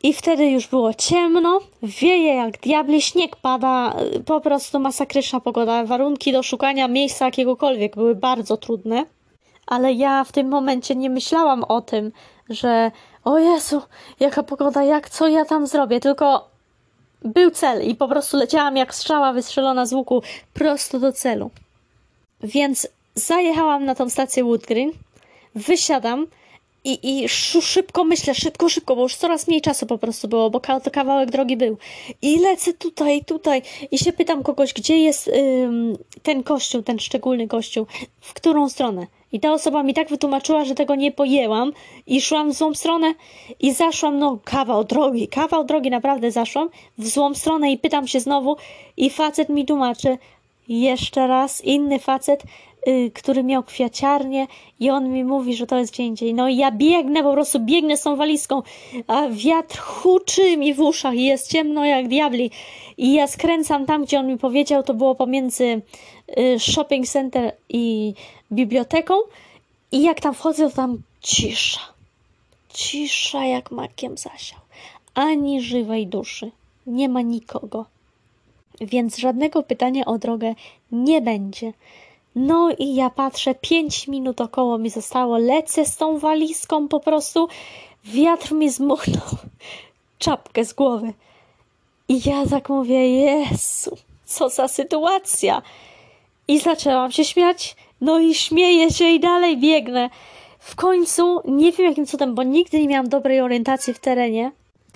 I 0.06 0.12
wtedy 0.12 0.46
już 0.50 0.66
było 0.66 0.94
ciemno, 0.94 1.60
wieje 1.82 2.34
jak 2.34 2.60
diabli, 2.60 3.02
śnieg 3.02 3.36
pada, 3.36 3.96
po 4.26 4.40
prostu 4.40 4.80
masakryczna 4.80 5.40
pogoda. 5.40 5.84
Warunki 5.84 6.32
do 6.32 6.42
szukania 6.42 6.88
miejsca 6.88 7.24
jakiegokolwiek 7.24 7.96
były 7.96 8.14
bardzo 8.14 8.56
trudne. 8.56 9.04
Ale 9.66 9.92
ja 9.92 10.24
w 10.24 10.32
tym 10.32 10.48
momencie 10.48 10.94
nie 10.96 11.10
myślałam 11.10 11.64
o 11.64 11.80
tym, 11.80 12.12
że 12.48 12.90
o 13.24 13.38
Jezu, 13.38 13.82
jaka 14.20 14.42
pogoda, 14.42 14.82
jak 14.82 15.10
co 15.10 15.28
ja 15.28 15.44
tam 15.44 15.66
zrobię, 15.66 16.00
tylko 16.00 16.48
był 17.24 17.50
cel 17.50 17.88
i 17.88 17.94
po 17.94 18.08
prostu 18.08 18.36
leciałam 18.36 18.76
jak 18.76 18.94
strzała 18.94 19.32
wystrzelona 19.32 19.86
z 19.86 19.92
łuku 19.92 20.22
prosto 20.54 21.00
do 21.00 21.12
celu. 21.12 21.50
Więc 22.42 22.88
zajechałam 23.14 23.84
na 23.84 23.94
tą 23.94 24.10
stację 24.10 24.44
Woodgreen, 24.44 24.92
wysiadam 25.54 26.26
i, 26.86 27.22
i 27.24 27.28
szybko 27.60 28.04
myślę, 28.04 28.34
szybko, 28.34 28.68
szybko, 28.68 28.96
bo 28.96 29.02
już 29.02 29.16
coraz 29.16 29.48
mniej 29.48 29.60
czasu 29.60 29.86
po 29.86 29.98
prostu 29.98 30.28
było, 30.28 30.50
bo 30.50 30.60
to 30.60 30.90
kawałek 30.92 31.30
drogi 31.30 31.56
był. 31.56 31.78
I 32.22 32.38
lecę 32.38 32.72
tutaj, 32.72 33.24
tutaj 33.24 33.62
i 33.90 33.98
się 33.98 34.12
pytam 34.12 34.42
kogoś, 34.42 34.72
gdzie 34.72 34.98
jest 34.98 35.28
ym, 35.28 35.98
ten 36.22 36.42
kościół, 36.42 36.82
ten 36.82 36.98
szczególny 36.98 37.48
kościół, 37.48 37.86
w 38.20 38.34
którą 38.34 38.68
stronę. 38.68 39.06
I 39.32 39.40
ta 39.40 39.52
osoba 39.52 39.82
mi 39.82 39.94
tak 39.94 40.08
wytłumaczyła, 40.08 40.64
że 40.64 40.74
tego 40.74 40.94
nie 40.94 41.12
pojęłam 41.12 41.72
i 42.06 42.20
szłam 42.20 42.50
w 42.50 42.54
złą 42.54 42.74
stronę 42.74 43.14
i 43.60 43.72
zaszłam, 43.72 44.18
no 44.18 44.38
kawał 44.44 44.84
drogi, 44.84 45.28
kawał 45.28 45.64
drogi 45.64 45.90
naprawdę 45.90 46.30
zaszłam 46.30 46.68
w 46.98 47.06
złą 47.08 47.34
stronę 47.34 47.72
i 47.72 47.78
pytam 47.78 48.08
się 48.08 48.20
znowu 48.20 48.56
i 48.96 49.10
facet 49.10 49.48
mi 49.48 49.66
tłumaczy 49.66 50.18
jeszcze 50.68 51.26
raz, 51.26 51.64
inny 51.64 51.98
facet, 51.98 52.42
który 53.14 53.44
miał 53.44 53.62
kwiaciarnię 53.62 54.46
i 54.80 54.90
on 54.90 55.12
mi 55.12 55.24
mówi, 55.24 55.56
że 55.56 55.66
to 55.66 55.78
jest 55.78 55.92
gdzie 55.92 56.02
indziej. 56.02 56.34
No 56.34 56.48
i 56.48 56.56
ja 56.56 56.70
biegnę, 56.70 57.22
po 57.22 57.32
prostu 57.32 57.60
biegnę 57.60 57.96
z 57.96 58.02
tą 58.02 58.16
walizką, 58.16 58.62
a 59.06 59.28
wiatr 59.28 59.78
huczy 59.78 60.56
mi 60.56 60.74
w 60.74 60.80
uszach 60.80 61.14
i 61.14 61.24
jest 61.24 61.52
ciemno 61.52 61.84
jak 61.84 62.08
diabli. 62.08 62.50
I 62.98 63.12
ja 63.12 63.26
skręcam 63.26 63.86
tam, 63.86 64.04
gdzie 64.04 64.20
on 64.20 64.26
mi 64.26 64.38
powiedział, 64.38 64.82
to 64.82 64.94
było 64.94 65.14
pomiędzy 65.14 65.82
yy, 66.36 66.60
shopping 66.60 67.08
center 67.08 67.52
i 67.68 68.14
biblioteką 68.52 69.14
i 69.92 70.02
jak 70.02 70.20
tam 70.20 70.34
wchodzę, 70.34 70.70
to 70.70 70.76
tam 70.76 71.02
cisza. 71.20 71.80
Cisza 72.68 73.44
jak 73.44 73.70
makiem 73.70 74.16
zasiał. 74.16 74.58
Ani 75.14 75.62
żywej 75.62 76.06
duszy. 76.06 76.50
Nie 76.86 77.08
ma 77.08 77.22
nikogo. 77.22 77.84
Więc 78.80 79.18
żadnego 79.18 79.62
pytania 79.62 80.04
o 80.04 80.18
drogę 80.18 80.54
nie 80.92 81.20
będzie. 81.20 81.72
No 82.36 82.70
i 82.78 82.94
ja 82.94 83.10
patrzę, 83.10 83.54
pięć 83.54 84.08
minut 84.08 84.40
około 84.40 84.78
mi 84.78 84.90
zostało, 84.90 85.38
lecę 85.38 85.84
z 85.84 85.96
tą 85.96 86.18
walizką 86.18 86.88
po 86.88 87.00
prostu. 87.00 87.48
Wiatr 88.04 88.52
mi 88.52 88.70
zmuchnął 88.70 89.26
czapkę 90.18 90.64
z 90.64 90.72
głowy. 90.72 91.12
I 92.08 92.28
ja 92.28 92.46
tak 92.50 92.68
mówię, 92.68 93.10
Jezu, 93.10 93.96
co 94.24 94.48
za 94.48 94.68
sytuacja. 94.68 95.62
I 96.48 96.58
zaczęłam 96.58 97.12
się 97.12 97.24
śmiać 97.24 97.76
no 98.00 98.18
i 98.18 98.34
śmieję 98.34 98.90
się 98.90 99.04
i 99.04 99.20
dalej 99.20 99.56
biegnę. 99.56 100.10
W 100.58 100.76
końcu, 100.76 101.40
nie 101.44 101.72
wiem 101.72 101.86
jakim 101.86 102.06
cudem, 102.06 102.34
bo 102.34 102.42
nigdy 102.42 102.80
nie 102.80 102.88
miałam 102.88 103.08
dobrej 103.08 103.40
orientacji 103.40 103.94
w 103.94 103.98
terenie. 103.98 104.52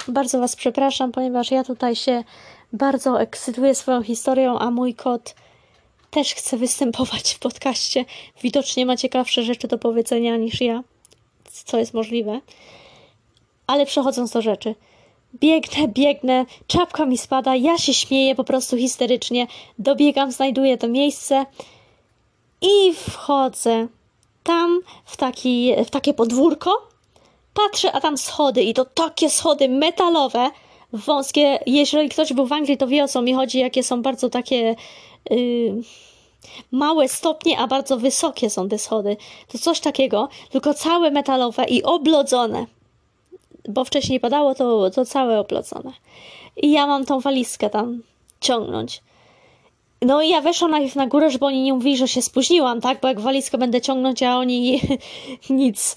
Bardzo 0.09 0.41
Was 0.41 0.57
przepraszam, 0.57 1.13
ponieważ 1.13 1.51
ja 1.51 1.65
tutaj 1.65 1.97
się 1.97 2.25
bardzo 2.73 3.21
ekscytuję 3.21 3.75
swoją 3.75 4.03
historią, 4.03 4.59
a 4.59 4.71
mój 4.71 4.95
kot 4.95 5.35
też 6.11 6.35
chce 6.35 6.57
występować 6.57 7.35
w 7.35 7.39
podcaście. 7.39 8.05
Widocznie 8.43 8.87
ma 8.87 8.97
ciekawsze 8.97 9.43
rzeczy 9.43 9.69
do 9.69 9.79
powiedzenia 9.79 10.37
niż 10.37 10.61
ja, 10.61 10.83
co 11.65 11.79
jest 11.79 11.95
możliwe. 11.95 12.41
Ale 13.67 13.87
przechodząc 13.87 14.31
do 14.31 14.43
rzeczy. 14.43 14.75
Biegnę, 15.35 15.89
biegnę, 15.89 16.47
czapka 16.67 17.07
mi 17.07 17.19
spada, 17.19 17.57
ja 17.57 17.79
się 17.79 17.95
śmieję 17.95 18.35
po 18.35 18.45
prostu 18.45 18.77
histerycznie. 18.77 19.47
Dobiegam, 19.79 20.33
znajduję 20.33 20.79
to 20.79 20.89
miejsce 20.89 21.47
i 22.61 22.95
wchodzę 22.95 23.87
tam 24.43 24.81
w, 25.05 25.17
taki, 25.17 25.75
w 25.87 25.91
takie 25.91 26.15
podwórko. 26.15 26.89
Patrzę, 27.55 27.93
a 27.93 28.01
tam 28.01 28.19
schody 28.19 28.63
i 28.63 28.75
to 28.75 28.85
takie 28.85 29.31
schody 29.31 29.69
metalowe, 29.69 30.51
wąskie. 30.93 31.59
Jeżeli 31.67 32.09
ktoś 32.09 32.33
był 32.33 32.47
w 32.47 32.53
Anglii, 32.53 32.77
to 32.77 32.87
wie 32.87 33.05
o 33.05 33.09
co 33.09 33.23
mi 33.23 33.35
chodzi, 33.35 33.59
jakie 33.59 33.83
są 33.83 34.03
bardzo 34.03 34.31
takie 34.31 34.77
małe 36.73 37.09
stopnie, 37.09 37.59
a 37.59 37.67
bardzo 37.67 37.97
wysokie 37.97 38.51
są 38.51 38.69
te 38.69 38.79
schody. 38.79 39.17
To 39.49 39.59
coś 39.59 39.81
takiego, 39.81 40.29
tylko 40.51 40.75
całe 40.75 41.11
metalowe 41.11 41.65
i 41.65 41.83
oblodzone. 41.83 42.67
Bo 43.69 43.85
wcześniej 43.85 44.21
padało, 44.21 44.55
to, 44.55 44.91
to 44.91 45.05
całe 45.05 45.41
oblodzone. 45.41 45.93
I 46.57 46.73
ja 46.73 46.87
mam 46.87 47.05
tą 47.05 47.21
walizkę 47.21 47.71
tam 47.71 48.03
ciągnąć. 48.41 49.03
No 50.03 50.23
i 50.23 50.29
ja 50.29 50.41
weszłam 50.41 50.71
najpierw 50.71 50.97
na 50.97 51.07
górę, 51.07 51.31
żeby 51.31 51.47
oni 51.47 51.63
nie 51.63 51.75
mówili, 51.75 51.97
że 51.97 52.09
się 52.09 52.23
spóźniłam, 52.23 52.81
tak? 52.81 53.01
Bo 53.01 53.09
jak 53.09 53.21
walizkę 53.21 53.59
będę 53.59 53.81
ciągnąć, 53.81 54.23
a 54.23 54.37
oni 54.37 54.81
nic 55.51 55.97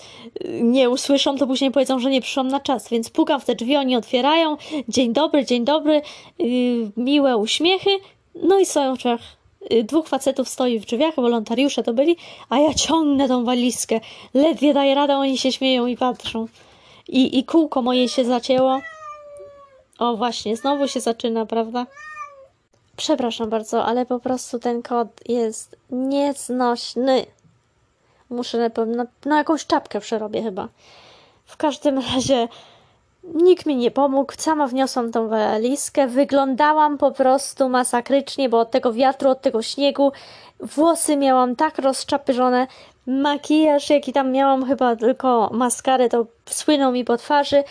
nie 0.61 0.89
usłyszą, 0.89 1.37
to 1.37 1.47
później 1.47 1.71
powiedzą, 1.71 1.99
że 1.99 2.09
nie 2.09 2.21
przyszłam 2.21 2.47
na 2.47 2.59
czas. 2.59 2.89
Więc 2.89 3.09
pukam 3.09 3.41
w 3.41 3.45
te 3.45 3.55
drzwi, 3.55 3.75
oni 3.75 3.95
otwierają. 3.95 4.57
Dzień 4.89 5.13
dobry, 5.13 5.45
dzień 5.45 5.65
dobry. 5.65 6.01
Yy, 6.39 6.91
miłe 6.97 7.37
uśmiechy. 7.37 7.89
No 8.35 8.59
i 8.59 8.65
stoją 8.65 8.95
w 8.95 8.97
drzwiach. 8.97 9.21
Yy, 9.69 9.83
dwóch 9.83 10.07
facetów 10.07 10.49
stoi 10.49 10.79
w 10.79 10.85
drzwiach, 10.85 11.15
wolontariusze 11.15 11.83
to 11.83 11.93
byli, 11.93 12.17
a 12.49 12.57
ja 12.57 12.73
ciągnę 12.73 13.27
tą 13.27 13.45
walizkę. 13.45 13.99
Ledwie 14.33 14.73
daję 14.73 14.95
radę, 14.95 15.17
oni 15.17 15.37
się 15.37 15.51
śmieją 15.51 15.87
i 15.87 15.97
patrzą. 15.97 16.47
I, 17.07 17.39
I 17.39 17.43
kółko 17.43 17.81
moje 17.81 18.09
się 18.09 18.25
zacięło. 18.25 18.79
O 19.99 20.15
właśnie, 20.15 20.57
znowu 20.57 20.87
się 20.87 20.99
zaczyna, 20.99 21.45
prawda? 21.45 21.85
Przepraszam 22.97 23.49
bardzo, 23.49 23.85
ale 23.85 24.05
po 24.05 24.19
prostu 24.19 24.59
ten 24.59 24.81
kod 24.81 25.07
jest 25.29 25.75
nieznośny. 25.89 27.25
Muszę 28.29 28.57
na 28.57 28.69
pewno, 28.69 29.05
no 29.25 29.35
jakąś 29.37 29.65
czapkę 29.65 29.99
przerobię 29.99 30.43
chyba. 30.43 30.67
W 31.45 31.57
każdym 31.57 31.99
razie 32.13 32.47
nikt 33.23 33.65
mi 33.65 33.75
nie 33.75 33.91
pomógł, 33.91 34.33
sama 34.37 34.67
wniosłam 34.67 35.11
tą 35.11 35.27
walizkę, 35.27 36.07
wyglądałam 36.07 36.97
po 36.97 37.11
prostu 37.11 37.69
masakrycznie, 37.69 38.49
bo 38.49 38.59
od 38.59 38.71
tego 38.71 38.93
wiatru, 38.93 39.29
od 39.29 39.41
tego 39.41 39.61
śniegu 39.61 40.11
włosy 40.59 41.17
miałam 41.17 41.55
tak 41.55 41.77
rozczapyżone, 41.77 42.67
makijaż 43.07 43.89
jaki 43.89 44.13
tam 44.13 44.31
miałam, 44.31 44.65
chyba 44.65 44.95
tylko 44.95 45.49
maskarę, 45.53 46.09
to 46.09 46.25
słynął 46.45 46.91
mi 46.91 47.05
po 47.05 47.17
twarzy. 47.17 47.63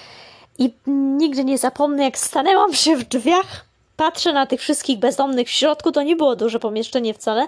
I 0.59 0.73
nigdy 0.87 1.45
nie 1.45 1.59
zapomnę 1.59 2.05
jak 2.05 2.19
stanęłam 2.19 2.75
się 2.75 2.97
w 2.97 3.05
drzwiach. 3.05 3.65
Patrzę 3.97 4.33
na 4.33 4.47
tych 4.47 4.61
wszystkich 4.61 4.99
bezdomnych 4.99 5.49
w 5.49 5.51
środku, 5.51 5.93
to 5.93 6.03
nie 6.03 6.17
było 6.17 6.37
duże 6.37 6.59
pomieszczenie 6.59 7.15
wcale. 7.15 7.47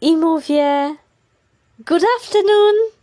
I 0.00 0.16
mówię: 0.16 0.96
Good 1.78 2.02
afternoon! 2.20 2.97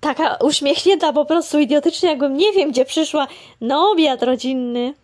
Taka 0.00 0.36
uśmiechnięta 0.36 1.12
po 1.12 1.24
prostu 1.24 1.58
idiotycznie, 1.58 2.08
jakbym 2.08 2.36
nie 2.36 2.52
wiem, 2.52 2.70
gdzie 2.70 2.84
przyszła 2.84 3.26
na 3.60 3.90
obiad 3.90 4.22
rodzinny. 4.22 4.94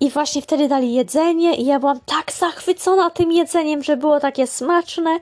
I 0.00 0.10
właśnie 0.10 0.42
wtedy 0.42 0.68
dali 0.68 0.94
jedzenie, 0.94 1.56
i 1.56 1.66
ja 1.66 1.80
byłam 1.80 2.00
tak 2.06 2.32
zachwycona 2.32 3.10
tym 3.10 3.32
jedzeniem, 3.32 3.82
że 3.82 3.96
było 3.96 4.20
takie 4.20 4.46
smaczne. 4.46 5.18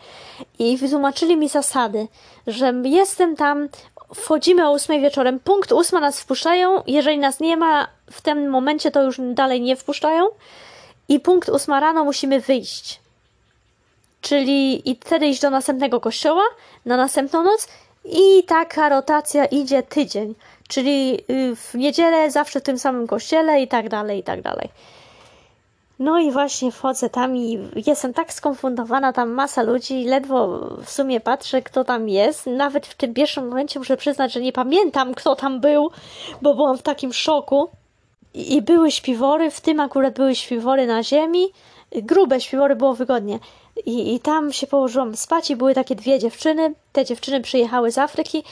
I 0.58 0.76
wytłumaczyli 0.76 1.37
mi 1.37 1.48
zasady, 1.48 2.08
że 2.46 2.72
jestem 2.84 3.37
tam, 3.37 3.68
wchodzimy 4.14 4.68
o 4.68 4.72
8 4.72 5.02
wieczorem, 5.02 5.40
punkt 5.40 5.72
8 5.72 6.00
nas 6.00 6.20
wpuszczają, 6.20 6.82
jeżeli 6.87 7.18
nas 7.18 7.40
nie 7.40 7.56
ma 7.56 7.88
w 8.10 8.20
tym 8.20 8.50
momencie, 8.50 8.90
to 8.90 9.02
już 9.02 9.20
dalej 9.20 9.60
nie 9.60 9.76
wpuszczają. 9.76 10.28
I 11.08 11.20
punkt 11.20 11.48
8 11.48 11.75
rano 11.75 12.04
musimy 12.04 12.40
wyjść. 12.40 13.00
Czyli 14.20 14.90
i 14.90 14.96
wtedy 14.96 15.26
iść 15.26 15.40
do 15.40 15.50
następnego 15.50 16.00
kościoła 16.00 16.42
na 16.84 16.96
następną 16.96 17.42
noc 17.42 17.68
i 18.12 18.44
taka 18.44 18.88
rotacja 18.88 19.44
idzie 19.44 19.82
tydzień. 19.82 20.34
Czyli 20.68 21.20
y, 21.30 21.56
w 21.56 21.74
niedzielę 21.74 22.30
zawsze 22.30 22.60
w 22.60 22.62
tym 22.62 22.78
samym 22.78 23.06
kościele 23.06 23.62
i 23.62 23.68
tak 23.68 23.88
dalej, 23.88 24.18
i 24.18 24.22
tak 24.22 24.42
dalej. 24.42 24.68
No 25.98 26.18
i 26.18 26.30
właśnie 26.30 26.72
wchodzę 26.72 27.10
tam 27.10 27.36
i 27.36 27.58
jestem 27.86 28.14
tak 28.14 28.32
skonfundowana, 28.32 29.12
tam 29.12 29.30
masa 29.30 29.62
ludzi, 29.62 30.04
ledwo 30.04 30.60
w 30.84 30.90
sumie 30.90 31.20
patrzę, 31.20 31.62
kto 31.62 31.84
tam 31.84 32.08
jest. 32.08 32.46
Nawet 32.46 32.86
w 32.86 32.94
tym 32.94 33.14
pierwszym 33.14 33.48
momencie 33.48 33.78
muszę 33.78 33.96
przyznać, 33.96 34.32
że 34.32 34.40
nie 34.40 34.52
pamiętam, 34.52 35.14
kto 35.14 35.36
tam 35.36 35.60
był, 35.60 35.90
bo 36.42 36.54
byłam 36.54 36.78
w 36.78 36.82
takim 36.82 37.12
szoku. 37.12 37.68
I, 38.34 38.62
były 38.62 38.90
śpiwory, 38.90 39.50
w 39.50 39.60
tym 39.60 39.80
akurat 39.80 40.14
były 40.14 40.34
śpiwory 40.34 40.86
na 40.86 41.02
ziemi. 41.02 41.46
Grube 41.92 42.40
śpiwory 42.40 42.76
było 42.76 42.94
wygodnie. 42.94 43.38
I, 43.87 44.14
I 44.14 44.20
tam 44.20 44.52
się 44.52 44.66
położyłam 44.66 45.16
spać 45.16 45.50
i 45.50 45.56
były 45.56 45.75
takie 45.75 45.94
dwie 45.94 46.18
dziewczyny. 46.18 46.75
Te 46.92 47.04
dziewczyny 47.04 47.40
przyjechały 47.40 47.92
z 47.92 47.99
Afryki 47.99 48.44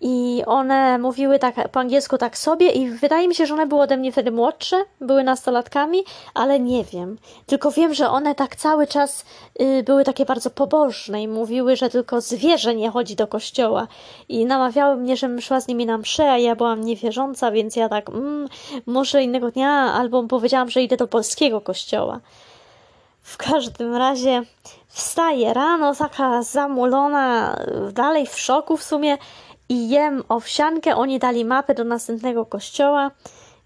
I 0.00 0.42
one 0.46 0.98
mówiły 0.98 1.38
tak 1.38 1.68
po 1.68 1.80
angielsku 1.80 2.18
tak 2.18 2.38
sobie 2.38 2.70
i 2.70 2.90
wydaje 2.90 3.28
mi 3.28 3.34
się, 3.34 3.46
że 3.46 3.54
one 3.54 3.66
były 3.66 3.82
ode 3.82 3.96
mnie 3.96 4.12
wtedy 4.12 4.30
młodsze, 4.30 4.76
były 5.00 5.24
nastolatkami, 5.24 6.04
ale 6.34 6.60
nie 6.60 6.84
wiem. 6.84 7.18
Tylko 7.46 7.70
wiem, 7.70 7.94
że 7.94 8.08
one 8.08 8.34
tak 8.34 8.56
cały 8.56 8.86
czas 8.86 9.24
y, 9.60 9.82
były 9.82 10.04
takie 10.04 10.24
bardzo 10.24 10.50
pobożne 10.50 11.22
i 11.22 11.28
mówiły, 11.28 11.76
że 11.76 11.90
tylko 11.90 12.20
zwierzę 12.20 12.74
nie 12.74 12.90
chodzi 12.90 13.16
do 13.16 13.26
kościoła. 13.26 13.88
I 14.28 14.46
namawiały 14.46 14.96
mnie, 14.96 15.16
żebym 15.16 15.40
szła 15.40 15.60
z 15.60 15.68
nimi 15.68 15.86
na 15.86 15.98
mszę, 15.98 16.30
a 16.30 16.38
ja 16.38 16.56
byłam 16.56 16.84
niewierząca, 16.84 17.50
więc 17.50 17.76
ja 17.76 17.88
tak, 17.88 18.08
mm, 18.08 18.48
może 18.86 19.22
innego 19.22 19.50
dnia, 19.50 19.70
albo 19.70 20.22
powiedziałam, 20.22 20.70
że 20.70 20.82
idę 20.82 20.96
do 20.96 21.06
polskiego 21.06 21.60
kościoła. 21.60 22.20
W 23.24 23.36
każdym 23.36 23.94
razie 23.94 24.42
wstaję 24.88 25.54
rano, 25.54 25.94
taka 25.94 26.42
zamulona, 26.42 27.58
dalej 27.92 28.26
w 28.26 28.38
szoku 28.38 28.76
w 28.76 28.82
sumie 28.82 29.18
i 29.68 29.88
jem 29.88 30.22
owsiankę. 30.28 30.96
Oni 30.96 31.18
dali 31.18 31.44
mapę 31.44 31.74
do 31.74 31.84
następnego 31.84 32.46
kościoła. 32.46 33.10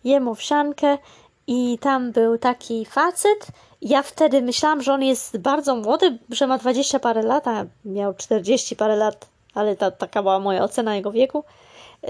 Jem 0.05 0.29
owsiankę 0.29 0.99
i 1.47 1.79
tam 1.79 2.13
był 2.13 2.39
taki 2.39 2.87
facet. 2.87 3.47
Ja 3.83 4.03
wtedy 4.03 4.43
myślałam, 4.43 4.83
że 4.83 4.93
on 4.95 5.03
jest 5.03 5.39
bardzo 5.39 5.77
młody, 5.77 6.19
że 6.31 6.47
ma 6.47 6.59
20 6.59 6.99
parę 6.99 7.23
lat, 7.23 7.49
a 7.49 7.65
miał 7.85 8.15
40 8.15 8.77
parę 8.77 8.97
lat, 8.97 9.27
ale 9.55 9.77
ta, 9.77 9.91
taka 9.91 10.23
była 10.23 10.39
moja 10.39 10.65
ocena 10.65 10.97
jego 10.97 11.13
wieku. 11.13 11.45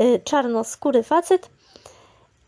Y, 0.01 0.21
czarnoskóry 0.25 1.03
facet. 1.03 1.51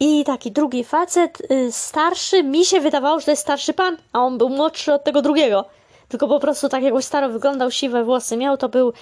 I 0.01 0.25
taki 0.25 0.53
drugi 0.53 0.85
facet, 0.85 1.43
y, 1.51 1.73
starszy, 1.73 2.43
mi 2.43 2.65
się 2.65 2.81
wydawało, 2.81 3.21
że 3.21 3.25
to 3.25 3.31
jest 3.31 3.43
starszy 3.43 3.73
pan, 3.73 3.97
a 4.13 4.21
on 4.21 4.39
był 4.39 4.49
młodszy 4.49 4.93
od 4.93 5.05
tego 5.05 5.23
drugiego. 5.23 5.65
Tylko 6.09 6.29
po 6.29 6.41
prostu 6.41 6.69
tak 6.69 6.83
jakoś 6.83 7.05
staro 7.05 7.29
wyglądał, 7.29 7.71
siwe 7.71 8.05
włosy 8.05 8.37
miał, 8.37 8.57
to 8.57 8.69
był 8.69 8.89
y, 8.89 8.95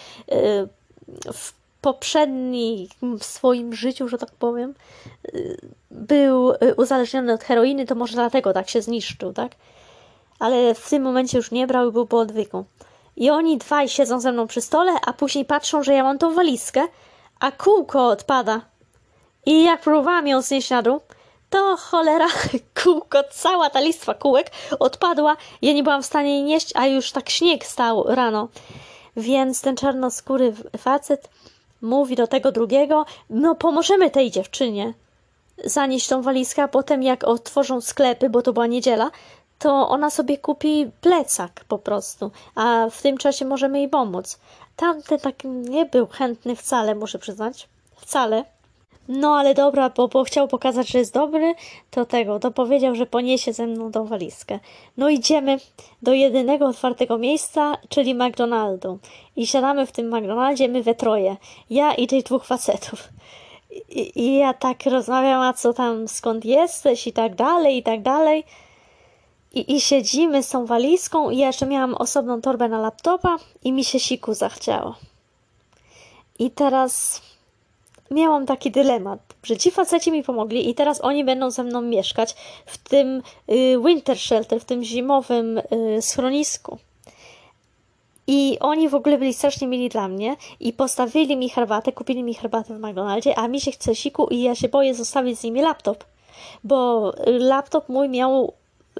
w 1.33 1.53
poprzednim 1.81 2.89
swoim 3.21 3.75
życiu, 3.75 4.09
że 4.09 4.19
tak 4.19 4.31
powiem, 4.31 4.75
y, 5.35 5.59
był 5.91 6.53
uzależniony 6.77 7.33
od 7.33 7.45
heroiny, 7.45 7.87
to 7.87 7.95
może 7.95 8.15
dlatego 8.15 8.53
tak 8.53 8.69
się 8.69 8.83
zniszczył, 8.83 9.33
tak? 9.33 9.53
Ale 10.39 10.75
w 10.75 10.91
tym 10.91 11.03
momencie 11.03 11.39
już 11.39 11.51
nie 11.51 11.67
brał 11.67 11.89
i 11.89 11.93
był 11.93 12.07
po 12.07 12.19
odwyku. 12.19 12.65
I 13.17 13.31
oni 13.31 13.59
dwaj 13.59 13.89
siedzą 13.89 14.21
ze 14.21 14.33
mną 14.33 14.47
przy 14.47 14.61
stole, 14.61 14.93
a 15.07 15.13
później 15.13 15.45
patrzą, 15.45 15.83
że 15.83 15.95
ja 15.95 16.03
mam 16.03 16.19
tą 16.19 16.35
walizkę, 16.35 16.83
a 17.41 17.53
kółko 17.53 18.09
odpada. 18.09 18.61
I 19.49 19.65
jak 19.65 19.81
próbowałam 19.81 20.27
ją 20.27 20.43
znieść 20.43 20.71
na 20.71 20.83
dół, 20.83 21.01
to 21.51 21.77
cholera, 21.77 22.29
kółko, 22.83 23.23
cała 23.31 23.71
ta 23.71 23.81
listwa 23.81 24.15
kółek 24.15 24.51
odpadła. 24.79 25.37
Ja 25.63 25.73
nie 25.73 25.83
byłam 25.83 26.03
w 26.03 26.07
stanie 26.07 26.35
jej 26.35 26.43
nieść, 26.43 26.73
a 26.75 26.87
już 26.87 27.13
tak 27.13 27.31
śnieg 27.31 27.67
stał 27.67 28.05
rano. 28.07 28.49
Więc 29.17 29.61
ten 29.61 29.77
czarnoskóry 29.77 30.55
facet 30.79 31.29
mówi 31.83 32.17
do 32.17 32.27
tego 32.27 32.53
drugiego, 32.53 33.07
no 33.31 33.55
pomożemy 33.55 34.11
tej 34.11 34.31
dziewczynie 34.31 34.95
zanieść 35.65 36.09
tą 36.09 36.23
walizkę, 36.23 36.63
a 36.63 36.69
potem 36.69 37.03
jak 37.03 37.25
otworzą 37.25 37.81
sklepy, 37.81 38.31
bo 38.31 38.43
to 38.43 38.53
była 38.53 38.67
niedziela, 38.67 39.11
to 39.59 39.89
ona 39.89 40.11
sobie 40.11 40.39
kupi 40.39 40.91
plecak 41.01 41.65
po 41.69 41.79
prostu, 41.79 42.31
a 42.55 42.87
w 42.91 43.03
tym 43.03 43.19
czasie 43.19 43.45
możemy 43.45 43.79
jej 43.79 43.89
pomóc. 43.89 44.39
Tamten 44.77 45.19
tak 45.19 45.45
nie 45.45 45.87
był 45.87 46.07
chętny 46.07 46.57
wcale, 46.57 46.95
muszę 46.95 47.19
przyznać. 47.19 47.69
Wcale. 47.97 48.58
No 49.09 49.37
ale 49.37 49.55
dobra, 49.55 49.91
bo, 49.91 50.09
bo 50.09 50.25
chciał 50.25 50.49
pokazać, 50.49 50.89
że 50.89 50.99
jest 50.99 51.15
dobry, 51.15 51.55
to 51.91 52.05
tego, 52.05 52.39
to 52.39 52.51
powiedział, 52.51 52.95
że 52.95 53.07
poniesie 53.07 53.53
ze 53.53 53.67
mną 53.67 53.93
tą 53.93 54.05
walizkę. 54.05 54.59
No 54.97 55.09
idziemy 55.09 55.59
do 56.03 56.13
jedynego 56.13 56.67
otwartego 56.67 57.19
miejsca, 57.19 57.79
czyli 57.89 58.15
McDonaldu. 58.15 58.99
I 59.37 59.47
siadamy 59.47 59.87
w 59.87 59.93
tym 59.93 60.17
McDonaldzie, 60.17 60.69
my 60.69 60.83
we 60.83 60.95
troje. 60.95 61.37
Ja 61.71 61.95
i 61.95 62.07
tych 62.07 62.25
dwóch 62.25 62.45
facetów. 62.45 63.09
I, 63.89 64.23
I 64.23 64.37
ja 64.37 64.55
tak 64.55 64.87
rozmawiam, 64.87 65.43
a 65.43 65.53
co 65.53 65.73
tam, 65.73 66.09
skąd 66.09 66.45
jesteś 66.45 67.07
i 67.07 67.13
tak 67.13 67.35
dalej, 67.35 67.77
i 67.77 67.83
tak 67.83 68.03
dalej. 68.03 68.45
I, 69.55 69.75
I 69.77 69.81
siedzimy 69.81 70.43
z 70.43 70.49
tą 70.49 70.67
walizką 70.67 71.31
i 71.31 71.39
ja 71.39 71.47
jeszcze 71.47 71.67
miałam 71.67 71.95
osobną 71.95 72.41
torbę 72.41 72.69
na 72.69 72.79
laptopa 72.79 73.37
i 73.65 73.73
mi 73.73 73.85
się 73.85 74.01
siku 74.01 74.35
zachciało. 74.35 74.95
I 76.39 76.51
teraz 76.51 77.23
miałam 78.11 78.47
taki 78.47 78.71
dylemat, 78.71 79.21
że 79.43 79.57
ci 79.57 79.71
faceci 79.71 80.13
mi 80.13 80.23
pomogli 80.23 80.71
i 80.71 80.75
teraz 80.75 81.05
oni 81.05 81.25
będą 81.25 81.51
ze 81.51 81.65
mną 81.65 81.83
mieszkać 81.83 82.35
w 82.67 82.79
tym 82.79 83.23
y, 83.51 83.77
winter 83.85 84.19
shelter, 84.19 84.61
w 84.61 84.65
tym 84.65 84.85
zimowym 84.85 85.59
y, 85.59 86.03
schronisku. 86.03 86.79
I 88.27 88.59
oni 88.61 88.89
w 88.89 88.95
ogóle 88.95 89.19
byli 89.19 89.35
strasznie 89.35 89.67
mili 89.67 89.89
dla 89.89 90.09
mnie 90.09 90.37
i 90.61 90.73
postawili 90.73 91.37
mi 91.37 91.49
herbatę, 91.49 91.93
kupili 91.93 92.23
mi 92.23 92.35
herbatę 92.35 92.75
w 92.75 92.79
McDonaldzie, 92.79 93.39
a 93.39 93.49
mi 93.49 93.61
się 93.61 93.71
chce 93.71 93.95
siku 93.95 94.27
i 94.31 94.43
ja 94.43 94.55
się 94.55 94.69
boję 94.69 94.95
zostawić 94.95 95.39
z 95.39 95.43
nimi 95.43 95.63
laptop, 95.63 96.05
bo 96.65 97.13
laptop 97.27 97.89
mój 97.89 98.09
miał 98.09 98.53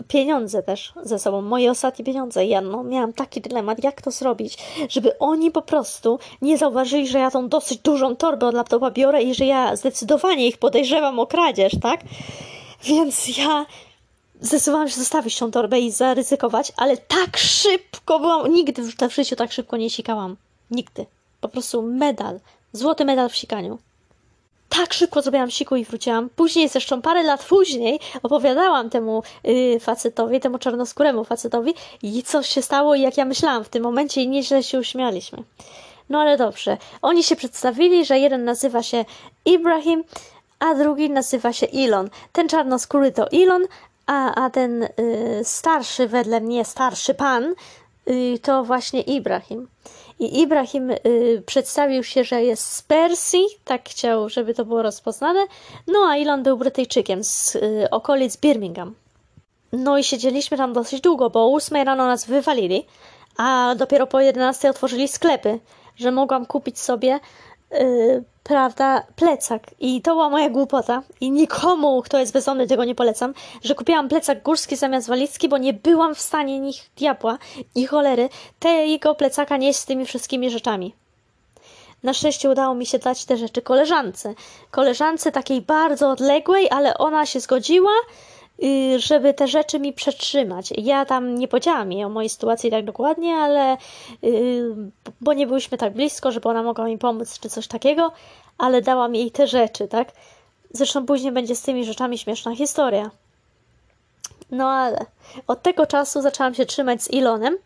pieniądze 0.09 0.63
też 0.63 0.93
ze 1.03 1.19
sobą, 1.19 1.43
moje 1.43 1.71
ostatnie 1.71 2.05
pieniądze. 2.05 2.47
Ja 2.47 2.61
no, 2.61 2.83
miałam 2.85 3.13
taki 3.13 3.41
dylemat, 3.41 3.85
jak 3.85 4.03
to 4.03 4.11
zrobić, 4.11 4.59
żeby 4.89 5.19
oni 5.19 5.51
po 5.51 5.63
prostu 5.63 6.19
nie 6.43 6.59
zauważyli, 6.59 7.07
że 7.07 7.19
ja 7.19 7.31
tą 7.31 7.49
dosyć 7.49 7.79
dużą 7.79 8.17
torbę 8.17 8.47
od 8.47 8.55
laptopa 8.55 8.91
biorę 8.91 9.23
i 9.23 9.35
że 9.35 9.45
ja 9.45 9.77
zdecydowanie 9.77 10.47
ich 10.47 10.59
podejrzewam 10.59 11.19
o 11.19 11.27
kradzież, 11.27 11.73
tak? 11.83 12.01
Więc 12.85 13.39
ja 13.39 13.67
zdecydowałam 14.41 14.89
się 14.89 14.97
zostawić 14.97 15.39
tą 15.39 15.51
torbę 15.51 15.81
i 15.81 15.91
zaryzykować, 15.91 16.73
ale 16.77 16.97
tak 16.97 17.37
szybko 17.37 18.21
byłam, 18.21 18.53
nigdy 18.53 18.83
w 18.83 19.15
życiu 19.15 19.37
tak 19.37 19.53
szybko 19.53 19.77
nie 19.77 19.91
sikałam. 19.91 20.37
Nigdy. 20.71 21.07
Po 21.41 21.49
prostu 21.49 21.83
medal. 21.83 22.41
Złoty 22.73 23.05
medal 23.05 23.29
w 23.29 23.37
sikaniu 23.37 23.79
tak 24.69 24.95
szybko 24.95 25.23
zrobiłam 25.23 25.51
siku 25.51 25.77
i 25.77 25.85
wróciłam. 25.85 26.29
Później, 26.37 26.69
zresztą 26.69 27.03
parę 27.03 27.23
lat 27.23 27.45
później, 27.45 28.01
opowiadałam 28.23 28.91
temu 28.91 29.23
yy, 29.45 29.81
facetowi, 29.81 30.41
temu 30.41 30.59
czarnoskóremu 30.59 31.25
facetowi 31.25 31.75
i 32.03 32.23
co 32.23 32.43
się 32.43 32.63
stało 32.63 32.95
i 32.95 33.01
jak 33.01 33.17
ja 33.17 33.25
myślałam 33.25 33.65
w 33.65 33.69
tym 33.69 33.83
momencie 33.83 34.23
i 34.23 34.29
nieźle 34.29 34.63
się 34.63 34.79
uśmialiśmy. 34.79 35.43
No 36.11 36.21
ale 36.21 36.37
dobrze. 36.37 36.77
Oni 37.03 37.25
się 37.25 37.37
przedstawili, 37.37 38.05
że 38.05 38.19
jeden 38.19 38.45
nazywa 38.45 38.83
się 38.83 39.05
Ibrahim, 39.45 40.05
a 40.59 40.75
drugi 40.75 41.11
nazywa 41.11 41.53
się 41.53 41.67
Elon. 41.75 42.11
Ten 42.33 42.49
czarnoskóry 42.49 43.13
to 43.13 43.31
Elon, 43.31 43.63
a, 44.07 44.45
a 44.45 44.51
ten 44.51 44.83
y, 44.83 44.89
starszy 45.45 46.09
wedle 46.09 46.41
mnie, 46.41 46.65
starszy 46.65 47.15
pan, 47.15 47.55
y, 48.09 48.39
to 48.43 48.65
właśnie 48.65 49.01
Ibrahim. 49.01 49.69
I 50.19 50.41
Ibrahim 50.41 50.91
y, 50.91 51.43
przedstawił 51.47 52.05
się, 52.05 52.25
że 52.25 52.43
jest 52.43 52.73
z 52.73 52.83
Persji, 52.83 53.45
tak 53.65 53.89
chciał, 53.89 54.29
żeby 54.29 54.55
to 54.55 54.65
było 54.65 54.83
rozpoznane. 54.83 55.41
No 55.87 55.99
a 56.09 56.17
Elon 56.17 56.43
był 56.43 56.57
Brytyjczykiem 56.57 57.25
z 57.25 57.55
y, 57.55 57.89
okolic 57.91 58.37
Birmingham. 58.37 58.95
No 59.73 59.99
i 59.99 60.05
siedzieliśmy 60.05 60.57
tam 60.57 60.73
dosyć 60.73 61.01
długo, 61.01 61.31
bo 61.31 61.45
o 61.45 61.55
8 61.55 61.77
rano 61.87 62.07
nas 62.07 62.27
wywalili, 62.27 62.87
a 63.37 63.75
dopiero 63.79 64.07
po 64.07 64.21
11 64.21 64.71
otworzyli 64.71 65.09
sklepy, 65.09 65.59
że 65.97 66.11
mogłam 66.11 66.47
kupić 66.47 66.79
sobie 66.79 67.21
yy, 67.71 68.25
prawda, 68.45 69.03
plecak. 69.17 69.63
I 69.81 70.03
to 70.03 70.11
była 70.11 70.31
moja 70.31 70.51
głupota. 70.51 71.03
I 71.21 71.31
nikomu, 71.31 72.03
kto 72.03 72.19
jest 72.19 72.33
bezdomny, 72.33 72.67
tego 72.67 72.85
nie 72.85 72.95
polecam, 72.95 73.35
że 73.65 73.75
kupiłam 73.75 74.09
plecak 74.09 74.43
górski 74.43 74.77
zamiast 74.77 75.09
walizki, 75.09 75.49
bo 75.49 75.59
nie 75.59 75.73
byłam 75.73 76.15
w 76.15 76.21
stanie 76.21 76.61
nich 76.61 76.91
diabła 76.97 77.39
i 77.75 77.87
cholery 77.87 78.29
tego 78.59 79.15
plecaka 79.15 79.57
nieść 79.57 79.79
z 79.79 79.85
tymi 79.85 80.07
wszystkimi 80.07 80.51
rzeczami. 80.51 80.95
Na 82.03 82.15
szczęście 82.15 82.51
udało 82.51 82.75
mi 82.75 82.87
się 82.87 82.99
dać 82.99 83.25
te 83.25 83.37
rzeczy 83.37 83.63
koleżance. 83.63 84.35
Koleżance 84.71 85.33
takiej 85.33 85.61
bardzo 85.61 86.11
odległej, 86.11 86.71
ale 86.71 86.99
ona 86.99 87.27
się 87.27 87.41
zgodziła, 87.41 87.91
y, 87.93 88.38
żeby 88.97 89.35
te 89.35 89.49
rzeczy 89.49 89.81
mi 89.81 89.93
przetrzymać. 89.93 90.73
Ja 90.77 91.05
tam 91.05 91.35
nie 91.35 91.49
powiedziałam 91.49 91.93
jej 91.93 92.05
o 92.05 92.09
mojej 92.09 92.29
sytuacji 92.29 92.71
tak 92.71 92.85
dokładnie, 92.85 93.35
ale 93.35 93.77
y, 94.25 94.63
bo 95.21 95.33
nie 95.33 95.47
byliśmy 95.47 95.79
tak 95.79 95.93
blisko, 95.93 96.33
żeby 96.33 96.49
ona 96.49 96.63
mogła 96.63 96.85
mi 96.85 96.99
pomóc 96.99 97.39
czy 97.39 97.49
coś 97.49 97.67
takiego, 97.67 98.13
ale 98.59 98.83
dałam 98.83 99.15
jej 99.15 99.31
te 99.31 99.47
rzeczy, 99.47 99.89
tak? 99.89 100.13
Zresztą 100.71 101.07
później 101.07 101.33
będzie 101.33 101.57
z 101.57 101.63
tymi 101.63 101.85
rzeczami 101.85 102.19
śmieszna 102.19 102.57
historia. 102.57 103.11
No 104.51 104.69
ale 104.71 105.07
od 105.47 105.63
tego 105.63 105.87
czasu 105.87 106.23
zaczęłam 106.23 106.55
się 106.55 106.67
trzymać 106.67 107.03
z 107.03 107.11
Ilonem 107.11 107.57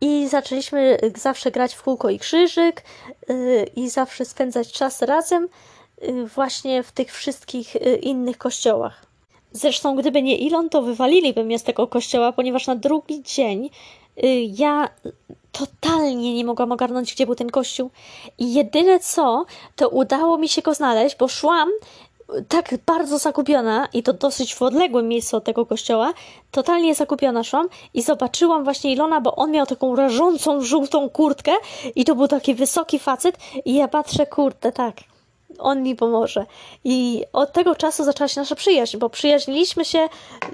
i 0.00 0.28
zaczęliśmy 0.28 0.98
zawsze 1.16 1.50
grać 1.50 1.74
w 1.74 1.82
kółko 1.82 2.10
i 2.10 2.18
krzyżyk 2.18 2.82
yy, 3.28 3.64
i 3.76 3.90
zawsze 3.90 4.24
spędzać 4.24 4.72
czas 4.72 5.02
razem 5.02 5.48
właśnie 6.34 6.82
w 6.82 6.92
tych 6.92 7.12
wszystkich 7.12 7.76
innych 8.02 8.38
kościołach. 8.38 9.13
Zresztą 9.56 9.96
gdyby 9.96 10.22
nie 10.22 10.36
Ilon, 10.36 10.68
to 10.68 10.82
wywaliliby 10.82 11.44
mnie 11.44 11.58
z 11.58 11.62
tego 11.62 11.86
kościoła, 11.86 12.32
ponieważ 12.32 12.66
na 12.66 12.76
drugi 12.76 13.22
dzień 13.22 13.70
y, 14.24 14.26
ja 14.58 14.88
totalnie 15.52 16.34
nie 16.34 16.44
mogłam 16.44 16.72
ogarnąć, 16.72 17.14
gdzie 17.14 17.26
był 17.26 17.34
ten 17.34 17.50
kościół. 17.50 17.90
I 18.38 18.54
jedyne 18.54 19.00
co, 19.00 19.44
to 19.76 19.88
udało 19.88 20.38
mi 20.38 20.48
się 20.48 20.62
go 20.62 20.74
znaleźć, 20.74 21.16
bo 21.16 21.28
szłam 21.28 21.68
tak 22.48 22.74
bardzo 22.86 23.18
zagubiona 23.18 23.88
i 23.92 24.02
to 24.02 24.12
dosyć 24.12 24.54
w 24.54 24.62
odległym 24.62 25.08
miejscu 25.08 25.36
od 25.36 25.44
tego 25.44 25.66
kościoła, 25.66 26.12
totalnie 26.50 26.94
zagubiona 26.94 27.44
szłam 27.44 27.68
i 27.94 28.02
zobaczyłam 28.02 28.64
właśnie 28.64 28.92
Ilona, 28.92 29.20
bo 29.20 29.36
on 29.36 29.50
miał 29.50 29.66
taką 29.66 29.96
rażącą, 29.96 30.60
żółtą 30.60 31.10
kurtkę 31.10 31.52
i 31.94 32.04
to 32.04 32.14
był 32.14 32.28
taki 32.28 32.54
wysoki 32.54 32.98
facet 32.98 33.38
i 33.64 33.74
ja 33.74 33.88
patrzę, 33.88 34.26
kurde, 34.26 34.72
tak, 34.72 34.96
on 35.58 35.82
mi 35.82 35.96
pomoże. 35.96 36.46
I 36.84 37.24
od 37.32 37.52
tego 37.52 37.74
czasu 37.74 38.04
zaczęła 38.04 38.28
się 38.28 38.40
nasza 38.40 38.54
przyjaźń, 38.54 38.98
bo 38.98 39.10
przyjaźniliśmy 39.10 39.84
się 39.84 40.08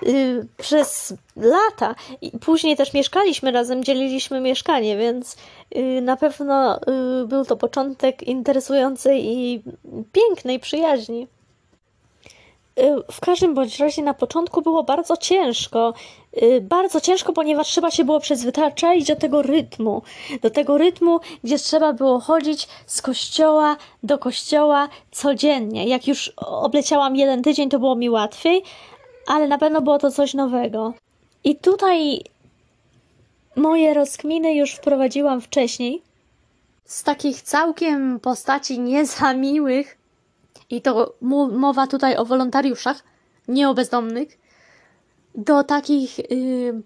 y, 0.06 0.46
przez 0.56 1.14
lata 1.36 1.94
i 2.22 2.30
później 2.30 2.76
też 2.76 2.92
mieszkaliśmy 2.92 3.50
razem, 3.50 3.84
dzieliliśmy 3.84 4.40
mieszkanie, 4.40 4.96
więc 4.96 5.36
y, 5.76 6.00
na 6.02 6.16
pewno 6.16 6.80
y, 7.22 7.26
był 7.26 7.44
to 7.44 7.56
początek 7.56 8.22
interesującej 8.22 9.24
i 9.26 9.62
pięknej 10.12 10.60
przyjaźni. 10.60 11.26
Y, 12.80 13.12
w 13.12 13.20
każdym 13.20 13.54
bądź 13.54 13.78
razie 13.78 14.02
na 14.02 14.14
początku 14.14 14.62
było 14.62 14.82
bardzo 14.82 15.16
ciężko. 15.16 15.94
Y, 16.42 16.60
Bardzo 16.60 17.00
ciężko, 17.00 17.32
ponieważ 17.32 17.68
trzeba 17.68 17.90
się 17.90 18.04
było 18.04 18.20
przyzwyczaić 18.20 19.06
do 19.08 19.16
tego 19.16 19.42
rytmu. 19.42 20.02
Do 20.42 20.50
tego 20.50 20.78
rytmu, 20.78 21.20
gdzie 21.44 21.58
trzeba 21.58 21.92
było 21.92 22.20
chodzić 22.20 22.68
z 22.86 23.02
kościoła 23.02 23.76
do 24.02 24.18
kościoła 24.18 24.88
codziennie. 25.10 25.84
Jak 25.86 26.08
już 26.08 26.32
obleciałam 26.36 27.16
jeden 27.16 27.42
tydzień, 27.42 27.68
to 27.68 27.78
było 27.78 27.96
mi 27.96 28.10
łatwiej, 28.10 28.62
ale 29.26 29.48
na 29.48 29.58
pewno 29.58 29.80
było 29.80 29.98
to 29.98 30.10
coś 30.10 30.34
nowego. 30.34 30.94
I 31.44 31.56
tutaj 31.56 32.20
moje 33.56 33.94
rozkminy 33.94 34.54
już 34.54 34.72
wprowadziłam 34.72 35.40
wcześniej. 35.40 36.02
Z 36.84 37.02
takich 37.02 37.42
całkiem 37.42 38.20
postaci 38.20 38.80
nie 38.80 39.06
za 39.06 39.34
miłych, 39.34 39.99
i 40.70 40.82
to 40.82 41.14
mowa 41.50 41.86
tutaj 41.86 42.16
o 42.16 42.24
wolontariuszach, 42.24 43.02
nie 43.48 43.68
o 43.68 43.74
bezdomnych, 43.74 44.38
do 45.34 45.64
takich 45.64 46.18
y, 46.18 46.82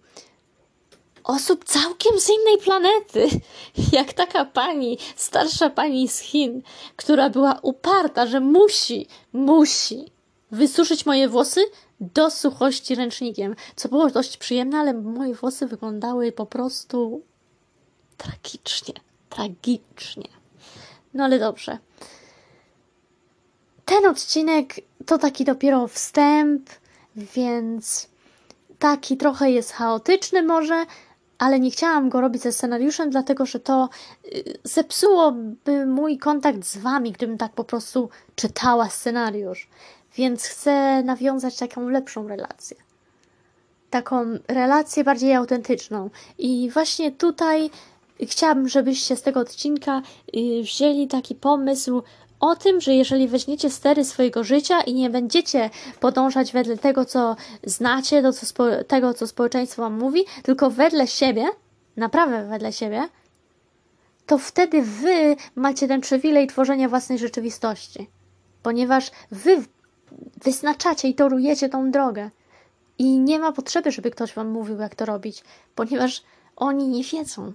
osób 1.25 1.65
całkiem 1.65 2.21
z 2.21 2.29
innej 2.29 2.59
planety, 2.59 3.29
jak 3.99 4.13
taka 4.13 4.45
pani, 4.45 4.99
starsza 5.17 5.71
pani 5.71 6.09
z 6.09 6.19
Chin, 6.19 6.63
która 6.97 7.31
była 7.31 7.59
uparta, 7.63 8.27
że 8.27 8.41
musi, 8.41 9.07
musi 9.33 10.13
wysuszyć 10.51 11.07
moje 11.07 11.29
włosy 11.29 11.61
do 12.01 12.31
suchości 12.31 12.95
ręcznikiem, 12.95 13.57
co 13.77 13.89
było 13.89 14.11
dość 14.11 14.37
przyjemne, 14.37 14.79
ale 14.79 14.95
moje 14.95 15.35
włosy 15.35 15.67
wyglądały 15.67 16.33
po 16.33 16.47
prostu 16.47 17.23
tragicznie, 18.17 18.95
tragicznie. 19.29 20.29
No 21.15 21.25
ale 21.25 21.39
dobrze. 21.39 21.79
Ten 23.85 24.07
odcinek 24.07 24.75
to 25.07 25.19
taki 25.19 25.45
dopiero 25.45 25.89
wstęp, 25.89 26.71
więc 27.17 28.09
taki 28.79 29.17
trochę 29.17 29.51
jest 29.51 29.73
chaotyczny 29.73 30.43
może, 30.43 30.87
ale 31.39 31.61
nie 31.61 31.71
chciałam 31.71 32.09
go 32.09 32.21
robić 32.21 32.43
ze 32.43 32.53
scenariuszem, 32.53 33.11
dlatego 33.11 33.47
że 33.47 33.61
to 33.61 33.89
y, 34.25 34.59
zepsułoby 34.65 35.87
mój 35.87 36.19
kontakt 36.19 36.65
z 36.65 36.77
wami, 36.77 37.13
gdybym 37.13 37.39
tak 37.39 37.53
po 37.53 37.65
prostu 37.65 38.09
czytała 38.35 38.89
scenariusz. 38.89 39.69
Więc 40.17 40.45
chcę 40.45 41.03
nawiązać 41.03 41.57
taką 41.57 41.89
lepszą 41.89 42.29
relację. 42.29 42.77
Taką 43.91 44.27
relację 44.49 45.05
bardziej 45.05 45.35
autentyczną. 45.35 46.11
I 46.39 46.71
właśnie 46.71 47.13
tutaj 47.13 47.71
chciałabym, 48.21 48.69
żebyście 48.69 49.17
z 49.17 49.23
tego 49.23 49.41
odcinka 49.41 50.03
y, 50.37 50.63
wzięli 50.63 51.09
taki 51.09 51.35
pomysł 51.35 52.03
o 52.45 52.57
tym, 52.57 52.81
że 52.81 52.95
jeżeli 52.95 53.29
weźmiecie 53.29 53.71
stery 53.71 54.05
swojego 54.05 54.45
życia 54.45 54.81
i 54.81 54.95
nie 54.95 55.11
będziecie 55.11 55.71
podążać 56.01 56.53
wedle 56.53 56.77
tego, 56.79 57.05
co 57.05 57.37
znacie, 57.63 58.23
do 58.23 58.33
co 58.33 58.47
spo- 58.47 58.85
tego, 58.85 59.15
co 59.15 59.27
społeczeństwo 59.27 59.83
wam 59.83 59.99
mówi, 59.99 60.25
tylko 60.43 60.71
wedle 60.71 61.07
siebie, 61.07 61.47
naprawdę 61.97 62.49
wedle 62.49 62.73
siebie, 62.73 63.09
to 64.27 64.39
wtedy 64.39 64.83
wy 64.83 65.37
macie 65.55 65.89
ten 65.89 66.01
przywilej 66.01 66.47
tworzenia 66.47 66.89
własnej 66.89 67.19
rzeczywistości. 67.19 68.09
Ponieważ 68.63 69.11
wy 69.31 69.65
wyznaczacie 70.45 71.09
i 71.09 71.15
torujecie 71.15 71.69
tą 71.69 71.91
drogę. 71.91 72.31
I 72.99 73.19
nie 73.19 73.39
ma 73.39 73.53
potrzeby, 73.53 73.93
żeby 73.93 74.11
ktoś 74.11 74.35
wam 74.35 74.49
mówił, 74.49 74.79
jak 74.79 74.95
to 74.95 75.05
robić, 75.05 75.45
ponieważ 75.75 76.23
oni 76.57 76.89
nie 76.89 77.05
wiedzą. 77.05 77.53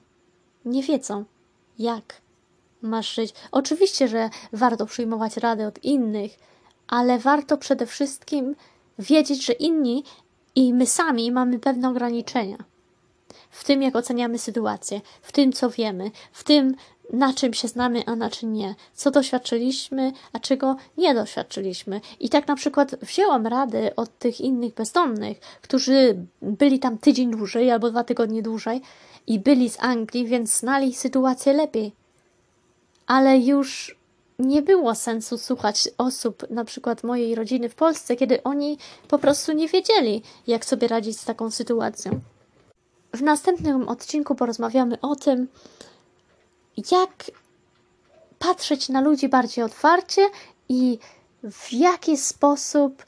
Nie 0.66 0.84
wiedzą, 0.84 1.26
jak 1.80 2.22
masz 2.82 3.16
żyć. 3.16 3.34
Oczywiście, 3.52 4.08
że 4.08 4.30
warto 4.54 4.86
przyjmować 4.86 5.38
rady 5.38 5.66
od 5.66 5.84
innych, 5.84 6.32
ale 6.88 7.20
warto 7.20 7.58
przede 7.58 7.86
wszystkim 7.86 8.56
wiedzieć, 9.00 9.46
że 9.46 9.54
inni 9.54 10.04
i 10.56 10.74
my 10.74 10.86
sami 10.86 11.32
mamy 11.32 11.60
pewne 11.60 11.90
ograniczenia. 11.90 12.58
W 13.50 13.64
tym, 13.64 13.82
jak 13.82 13.96
oceniamy 13.96 14.38
sytuację, 14.38 15.02
w 15.22 15.32
tym, 15.32 15.54
co 15.54 15.70
wiemy, 15.70 16.12
w 16.32 16.44
tym, 16.44 16.76
na 17.14 17.34
czym 17.34 17.54
się 17.54 17.68
znamy, 17.68 18.04
a 18.06 18.16
na 18.16 18.30
czym 18.30 18.54
nie, 18.54 18.76
co 18.94 19.12
doświadczyliśmy, 19.12 20.12
a 20.34 20.40
czego 20.40 20.76
nie 20.98 21.16
doświadczyliśmy. 21.16 22.02
I 22.20 22.30
tak 22.30 22.48
na 22.48 22.56
przykład 22.56 22.96
wzięłam 23.02 23.48
rady 23.48 23.96
od 23.96 24.20
tych 24.20 24.42
innych 24.42 24.74
bezdomnych, 24.74 25.40
którzy 25.62 26.18
byli 26.42 26.80
tam 26.80 26.98
tydzień 26.98 27.32
dłużej 27.32 27.72
albo 27.72 27.90
dwa 27.90 28.04
tygodnie 28.04 28.42
dłużej 28.42 28.82
i 29.28 29.40
byli 29.40 29.70
z 29.70 29.80
Anglii, 29.80 30.26
więc 30.26 30.58
znali 30.58 30.94
sytuację 30.94 31.54
lepiej 31.54 31.92
ale 33.10 33.38
już 33.38 33.96
nie 34.40 34.62
było 34.62 34.96
sensu 34.96 35.38
słuchać 35.38 35.90
osób, 35.98 36.50
na 36.50 36.66
przykład 36.66 37.04
mojej 37.04 37.36
rodziny 37.36 37.70
w 37.70 37.76
Polsce, 37.76 38.16
kiedy 38.16 38.44
oni 38.44 38.78
po 39.08 39.20
prostu 39.20 39.52
nie 39.52 39.68
wiedzieli, 39.68 40.24
jak 40.48 40.66
sobie 40.66 40.88
radzić 40.88 41.20
z 41.20 41.26
taką 41.26 41.52
sytuacją. 41.52 42.20
W 43.14 43.22
następnym 43.22 43.88
odcinku 43.88 44.36
porozmawiamy 44.36 45.02
o 45.02 45.16
tym, 45.16 45.48
jak 46.92 47.32
patrzeć 48.40 48.90
na 48.90 49.02
ludzi 49.02 49.30
bardziej 49.30 49.64
otwarcie 49.64 50.22
i 50.70 51.00
w 51.44 51.74
jaki 51.74 52.18
sposób 52.18 53.06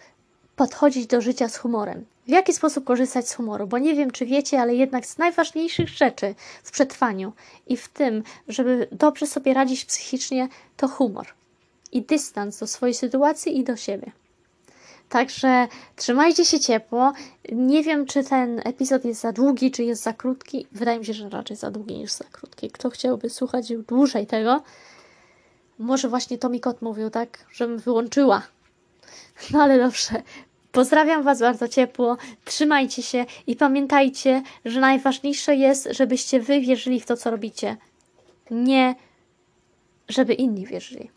podchodzić 0.56 1.08
do 1.08 1.22
życia 1.22 1.50
z 1.50 1.58
humorem. 1.58 2.06
W 2.32 2.34
jaki 2.34 2.54
sposób 2.54 2.84
korzystać 2.84 3.30
z 3.30 3.34
humoru? 3.34 3.67
Bo 3.67 3.78
nie 3.78 3.96
wiem, 3.96 4.12
czy 4.12 4.26
wiecie, 4.26 4.62
ale 4.62 4.76
jednak 4.76 5.06
z 5.06 5.17
najważniejszych 5.17 5.89
rzeczy 5.89 6.36
w 6.63 6.72
przetrwaniu 6.72 7.34
i 7.67 7.78
w 7.78 7.88
tym, 7.88 8.24
żeby 8.48 8.88
dobrze 8.91 9.28
sobie 9.28 9.54
radzić 9.54 9.86
psychicznie, 9.86 10.48
to 10.78 10.88
humor 10.88 11.28
i 11.91 12.02
dystans 12.02 12.60
do 12.60 12.67
swojej 12.67 12.94
sytuacji 12.94 13.60
i 13.60 13.63
do 13.63 13.76
siebie. 13.76 14.12
Także 15.10 15.67
trzymajcie 15.96 16.46
się 16.46 16.60
ciepło. 16.60 17.13
Nie 17.52 17.84
wiem, 17.84 18.06
czy 18.06 18.24
ten 18.24 18.62
epizod 18.65 19.06
jest 19.06 19.22
za 19.22 19.32
długi, 19.32 19.72
czy 19.72 19.84
jest 19.84 20.04
za 20.04 20.13
krótki. 20.13 20.67
Wydaje 20.72 21.00
mi 21.00 21.06
się, 21.06 21.13
że 21.13 21.30
raczej 21.30 21.58
za 21.58 21.72
długi 21.72 21.98
niż 21.98 22.12
za 22.12 22.26
krótki. 22.32 22.72
Kto 22.72 22.89
chciałby 22.89 23.30
słuchać 23.30 23.74
dłużej 23.88 24.28
tego, 24.28 24.63
może 25.80 26.10
właśnie 26.10 26.38
to 26.38 26.50
mi 26.50 26.60
kot 26.60 26.82
mówił, 26.82 27.10
tak, 27.10 27.46
żebym 27.52 27.78
wyłączyła. 27.78 28.41
No 29.54 29.62
ale 29.63 29.80
dobrze. 29.80 30.24
Pozdrawiam 30.72 31.24
Was 31.24 31.40
bardzo 31.40 31.68
ciepło, 31.68 32.18
trzymajcie 32.46 33.04
się 33.04 33.26
i 33.48 33.56
pamiętajcie, 33.56 34.44
że 34.66 34.80
najważniejsze 34.80 35.56
jest, 35.56 35.88
żebyście 35.92 36.40
Wy 36.40 36.62
wierzyli 36.62 37.00
w 37.00 37.06
to, 37.06 37.18
co 37.18 37.32
robicie. 37.32 37.78
Nie, 38.52 38.96
żeby 40.10 40.34
inni 40.34 40.66
wierzyli. 40.66 41.10